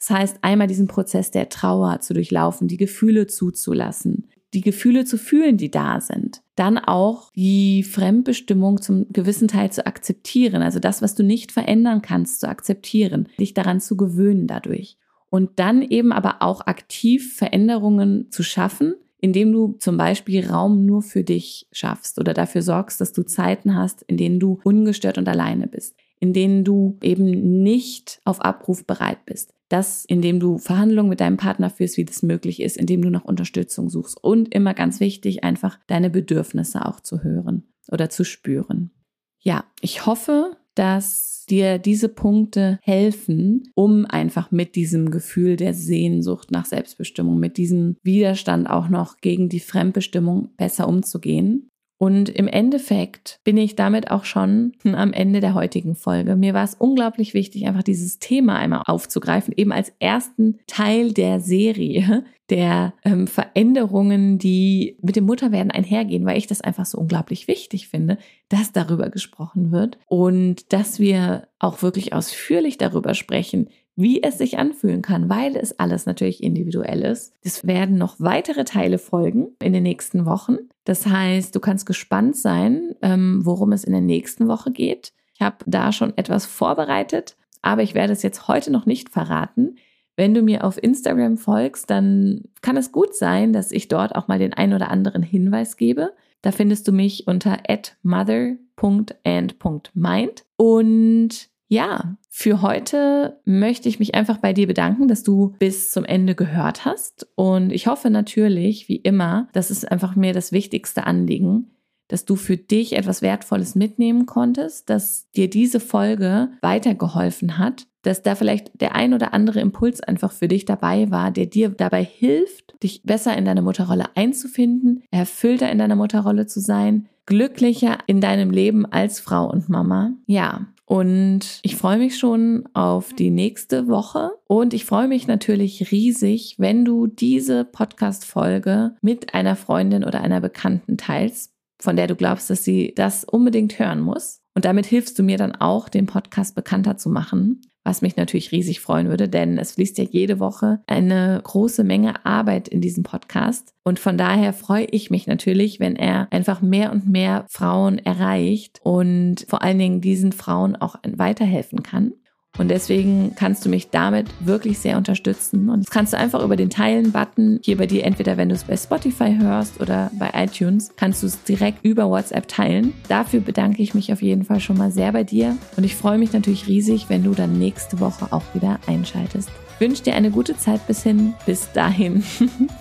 Das 0.06 0.18
heißt, 0.18 0.38
einmal 0.42 0.66
diesen 0.66 0.86
Prozess 0.86 1.30
der 1.30 1.48
Trauer 1.48 2.00
zu 2.00 2.12
durchlaufen, 2.12 2.68
die 2.68 2.76
Gefühle 2.76 3.26
zuzulassen, 3.26 4.28
die 4.52 4.60
Gefühle 4.60 5.06
zu 5.06 5.16
fühlen, 5.16 5.56
die 5.56 5.70
da 5.70 5.98
sind. 6.02 6.42
Dann 6.56 6.76
auch 6.76 7.32
die 7.34 7.82
Fremdbestimmung 7.82 8.82
zum 8.82 9.06
gewissen 9.10 9.48
Teil 9.48 9.72
zu 9.72 9.86
akzeptieren, 9.86 10.60
also 10.60 10.78
das, 10.78 11.00
was 11.00 11.14
du 11.14 11.22
nicht 11.22 11.52
verändern 11.52 12.02
kannst, 12.02 12.40
zu 12.40 12.50
akzeptieren, 12.50 13.30
dich 13.40 13.54
daran 13.54 13.80
zu 13.80 13.96
gewöhnen 13.96 14.46
dadurch. 14.46 14.98
Und 15.30 15.52
dann 15.58 15.80
eben 15.80 16.12
aber 16.12 16.42
auch 16.42 16.66
aktiv 16.66 17.34
Veränderungen 17.34 18.30
zu 18.30 18.42
schaffen, 18.42 18.96
indem 19.22 19.52
du 19.52 19.72
zum 19.78 19.96
Beispiel 19.96 20.46
Raum 20.46 20.84
nur 20.84 21.00
für 21.00 21.24
dich 21.24 21.66
schaffst 21.72 22.20
oder 22.20 22.34
dafür 22.34 22.60
sorgst, 22.60 23.00
dass 23.00 23.14
du 23.14 23.22
Zeiten 23.22 23.74
hast, 23.74 24.02
in 24.02 24.18
denen 24.18 24.38
du 24.38 24.60
ungestört 24.64 25.16
und 25.16 25.26
alleine 25.30 25.66
bist, 25.66 25.96
in 26.20 26.34
denen 26.34 26.62
du 26.62 26.98
eben 27.02 27.62
nicht 27.62 28.20
auf 28.26 28.42
Abruf 28.42 28.84
bereit 28.84 29.24
bist, 29.24 29.54
das, 29.74 30.04
indem 30.04 30.38
du 30.38 30.58
Verhandlungen 30.58 31.08
mit 31.08 31.18
deinem 31.18 31.36
Partner 31.36 31.68
führst, 31.68 31.96
wie 31.96 32.04
das 32.04 32.22
möglich 32.22 32.62
ist, 32.62 32.76
indem 32.76 33.02
du 33.02 33.10
nach 33.10 33.24
Unterstützung 33.24 33.90
suchst 33.90 34.22
und 34.22 34.54
immer 34.54 34.72
ganz 34.72 35.00
wichtig, 35.00 35.42
einfach 35.42 35.80
deine 35.88 36.10
Bedürfnisse 36.10 36.86
auch 36.86 37.00
zu 37.00 37.24
hören 37.24 37.64
oder 37.90 38.08
zu 38.08 38.24
spüren. 38.24 38.92
Ja, 39.40 39.64
ich 39.80 40.06
hoffe, 40.06 40.56
dass 40.76 41.44
dir 41.50 41.78
diese 41.78 42.08
Punkte 42.08 42.78
helfen, 42.82 43.64
um 43.74 44.06
einfach 44.06 44.52
mit 44.52 44.76
diesem 44.76 45.10
Gefühl 45.10 45.56
der 45.56 45.74
Sehnsucht 45.74 46.52
nach 46.52 46.66
Selbstbestimmung, 46.66 47.40
mit 47.40 47.56
diesem 47.56 47.96
Widerstand 48.04 48.70
auch 48.70 48.88
noch 48.88 49.16
gegen 49.16 49.48
die 49.48 49.60
Fremdbestimmung 49.60 50.50
besser 50.56 50.86
umzugehen. 50.86 51.68
Und 51.96 52.28
im 52.28 52.48
Endeffekt 52.48 53.40
bin 53.44 53.56
ich 53.56 53.76
damit 53.76 54.10
auch 54.10 54.24
schon 54.24 54.72
am 54.84 55.12
Ende 55.12 55.40
der 55.40 55.54
heutigen 55.54 55.94
Folge. 55.94 56.36
Mir 56.36 56.52
war 56.52 56.64
es 56.64 56.74
unglaublich 56.74 57.34
wichtig, 57.34 57.66
einfach 57.66 57.84
dieses 57.84 58.18
Thema 58.18 58.56
einmal 58.56 58.82
aufzugreifen, 58.86 59.54
eben 59.56 59.72
als 59.72 59.92
ersten 60.00 60.58
Teil 60.66 61.12
der 61.12 61.40
Serie 61.40 62.24
der 62.50 62.92
ähm, 63.04 63.26
Veränderungen, 63.26 64.38
die 64.38 64.98
mit 65.00 65.16
dem 65.16 65.24
Mutterwerden 65.24 65.70
einhergehen, 65.70 66.26
weil 66.26 66.36
ich 66.36 66.46
das 66.46 66.60
einfach 66.60 66.84
so 66.84 66.98
unglaublich 66.98 67.48
wichtig 67.48 67.88
finde, 67.88 68.18
dass 68.48 68.72
darüber 68.72 69.08
gesprochen 69.08 69.72
wird 69.72 69.98
und 70.06 70.72
dass 70.72 70.98
wir 70.98 71.48
auch 71.58 71.80
wirklich 71.80 72.12
ausführlich 72.12 72.76
darüber 72.76 73.14
sprechen, 73.14 73.68
wie 73.96 74.22
es 74.22 74.38
sich 74.38 74.58
anfühlen 74.58 75.02
kann, 75.02 75.28
weil 75.28 75.56
es 75.56 75.78
alles 75.78 76.06
natürlich 76.06 76.42
individuell 76.42 77.02
ist. 77.02 77.32
Es 77.42 77.66
werden 77.66 77.96
noch 77.96 78.16
weitere 78.18 78.64
Teile 78.64 78.98
folgen 78.98 79.48
in 79.62 79.72
den 79.72 79.84
nächsten 79.84 80.26
Wochen. 80.26 80.56
Das 80.84 81.06
heißt, 81.06 81.54
du 81.54 81.60
kannst 81.60 81.86
gespannt 81.86 82.36
sein, 82.36 82.94
ähm, 83.02 83.40
worum 83.44 83.72
es 83.72 83.84
in 83.84 83.92
der 83.92 84.00
nächsten 84.00 84.48
Woche 84.48 84.72
geht. 84.72 85.12
Ich 85.34 85.40
habe 85.40 85.58
da 85.66 85.92
schon 85.92 86.16
etwas 86.16 86.46
vorbereitet, 86.46 87.36
aber 87.62 87.82
ich 87.82 87.94
werde 87.94 88.12
es 88.12 88.22
jetzt 88.22 88.48
heute 88.48 88.70
noch 88.70 88.86
nicht 88.86 89.10
verraten. 89.10 89.76
Wenn 90.16 90.34
du 90.34 90.42
mir 90.42 90.64
auf 90.64 90.82
Instagram 90.82 91.38
folgst, 91.38 91.88
dann 91.90 92.42
kann 92.62 92.76
es 92.76 92.92
gut 92.92 93.16
sein, 93.16 93.52
dass 93.52 93.72
ich 93.72 93.88
dort 93.88 94.14
auch 94.14 94.28
mal 94.28 94.38
den 94.38 94.54
ein 94.54 94.72
oder 94.72 94.90
anderen 94.90 95.22
Hinweis 95.22 95.76
gebe. 95.76 96.12
Da 96.42 96.52
findest 96.52 96.86
du 96.86 96.92
mich 96.92 97.26
unter 97.26 97.58
mother.and.mind. 98.02 100.44
Und 100.56 101.48
ja, 101.74 102.16
für 102.30 102.62
heute 102.62 103.40
möchte 103.44 103.88
ich 103.88 103.98
mich 103.98 104.14
einfach 104.14 104.38
bei 104.38 104.52
dir 104.52 104.68
bedanken, 104.68 105.08
dass 105.08 105.24
du 105.24 105.54
bis 105.58 105.90
zum 105.90 106.04
Ende 106.04 106.34
gehört 106.34 106.84
hast. 106.84 107.26
Und 107.34 107.72
ich 107.72 107.88
hoffe 107.88 108.10
natürlich, 108.10 108.88
wie 108.88 108.96
immer, 108.96 109.48
das 109.52 109.70
ist 109.70 109.90
einfach 109.90 110.14
mir 110.14 110.32
das 110.32 110.52
wichtigste 110.52 111.04
Anliegen, 111.04 111.72
dass 112.06 112.24
du 112.24 112.36
für 112.36 112.56
dich 112.56 112.96
etwas 112.96 113.22
Wertvolles 113.22 113.74
mitnehmen 113.74 114.24
konntest, 114.26 114.88
dass 114.88 115.30
dir 115.32 115.50
diese 115.50 115.80
Folge 115.80 116.50
weitergeholfen 116.60 117.58
hat, 117.58 117.86
dass 118.02 118.22
da 118.22 118.36
vielleicht 118.36 118.80
der 118.80 118.94
ein 118.94 119.12
oder 119.12 119.34
andere 119.34 119.60
Impuls 119.60 120.00
einfach 120.00 120.30
für 120.30 120.46
dich 120.46 120.64
dabei 120.64 121.10
war, 121.10 121.32
der 121.32 121.46
dir 121.46 121.70
dabei 121.70 122.04
hilft, 122.04 122.80
dich 122.82 123.02
besser 123.02 123.36
in 123.36 123.46
deine 123.46 123.62
Mutterrolle 123.62 124.14
einzufinden, 124.14 125.02
erfüllter 125.10 125.72
in 125.72 125.78
deiner 125.78 125.96
Mutterrolle 125.96 126.46
zu 126.46 126.60
sein, 126.60 127.08
glücklicher 127.26 127.98
in 128.06 128.20
deinem 128.20 128.50
Leben 128.50 128.86
als 128.86 129.18
Frau 129.18 129.50
und 129.50 129.68
Mama. 129.68 130.12
Ja, 130.26 130.66
und 130.86 131.60
ich 131.62 131.76
freue 131.76 131.98
mich 131.98 132.18
schon 132.18 132.68
auf 132.74 133.14
die 133.14 133.30
nächste 133.30 133.88
Woche. 133.88 134.32
Und 134.46 134.74
ich 134.74 134.84
freue 134.84 135.08
mich 135.08 135.26
natürlich 135.26 135.90
riesig, 135.90 136.56
wenn 136.58 136.84
du 136.84 137.06
diese 137.06 137.64
Podcast-Folge 137.64 138.94
mit 139.00 139.34
einer 139.34 139.56
Freundin 139.56 140.04
oder 140.04 140.20
einer 140.20 140.40
Bekannten 140.40 140.98
teilst, 140.98 141.52
von 141.80 141.96
der 141.96 142.06
du 142.06 142.16
glaubst, 142.16 142.50
dass 142.50 142.64
sie 142.64 142.92
das 142.94 143.24
unbedingt 143.24 143.78
hören 143.78 144.00
muss. 144.00 144.42
Und 144.54 144.66
damit 144.66 144.86
hilfst 144.86 145.18
du 145.18 145.22
mir 145.22 145.38
dann 145.38 145.56
auch, 145.56 145.88
den 145.88 146.06
Podcast 146.06 146.54
bekannter 146.54 146.96
zu 146.96 147.08
machen 147.08 147.62
was 147.84 148.02
mich 148.02 148.16
natürlich 148.16 148.50
riesig 148.50 148.80
freuen 148.80 149.08
würde, 149.08 149.28
denn 149.28 149.58
es 149.58 149.72
fließt 149.72 149.98
ja 149.98 150.04
jede 150.04 150.40
Woche 150.40 150.80
eine 150.86 151.40
große 151.44 151.84
Menge 151.84 152.24
Arbeit 152.24 152.66
in 152.68 152.80
diesem 152.80 153.04
Podcast. 153.04 153.74
Und 153.84 153.98
von 153.98 154.16
daher 154.16 154.52
freue 154.52 154.86
ich 154.86 155.10
mich 155.10 155.26
natürlich, 155.26 155.78
wenn 155.78 155.94
er 155.94 156.26
einfach 156.30 156.62
mehr 156.62 156.90
und 156.90 157.08
mehr 157.08 157.44
Frauen 157.48 157.98
erreicht 157.98 158.80
und 158.82 159.44
vor 159.48 159.62
allen 159.62 159.78
Dingen 159.78 160.00
diesen 160.00 160.32
Frauen 160.32 160.76
auch 160.76 160.96
weiterhelfen 161.06 161.82
kann. 161.82 162.14
Und 162.58 162.68
deswegen 162.68 163.34
kannst 163.34 163.64
du 163.64 163.68
mich 163.68 163.90
damit 163.90 164.28
wirklich 164.40 164.78
sehr 164.78 164.96
unterstützen. 164.96 165.68
Und 165.68 165.80
das 165.80 165.90
kannst 165.90 166.12
du 166.12 166.18
einfach 166.18 166.42
über 166.42 166.56
den 166.56 166.70
Teilen-Button 166.70 167.60
hier 167.62 167.76
bei 167.76 167.86
dir, 167.86 168.04
entweder 168.04 168.36
wenn 168.36 168.48
du 168.48 168.54
es 168.54 168.64
bei 168.64 168.76
Spotify 168.76 169.36
hörst 169.38 169.80
oder 169.80 170.10
bei 170.18 170.30
iTunes, 170.34 170.90
kannst 170.96 171.22
du 171.22 171.26
es 171.26 171.42
direkt 171.42 171.84
über 171.84 172.08
WhatsApp 172.08 172.46
teilen. 172.46 172.92
Dafür 173.08 173.40
bedanke 173.40 173.82
ich 173.82 173.94
mich 173.94 174.12
auf 174.12 174.22
jeden 174.22 174.44
Fall 174.44 174.60
schon 174.60 174.78
mal 174.78 174.92
sehr 174.92 175.12
bei 175.12 175.24
dir. 175.24 175.56
Und 175.76 175.84
ich 175.84 175.96
freue 175.96 176.18
mich 176.18 176.32
natürlich 176.32 176.68
riesig, 176.68 177.08
wenn 177.08 177.24
du 177.24 177.32
dann 177.32 177.58
nächste 177.58 177.98
Woche 178.00 178.32
auch 178.32 178.44
wieder 178.54 178.78
einschaltest. 178.86 179.50
Ich 179.74 179.80
wünsche 179.80 180.04
dir 180.04 180.14
eine 180.14 180.30
gute 180.30 180.56
Zeit 180.56 180.86
bis 180.86 181.02
hin. 181.02 181.34
Bis 181.46 181.72
dahin. 181.72 182.22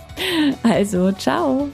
also, 0.64 1.12
ciao. 1.12 1.70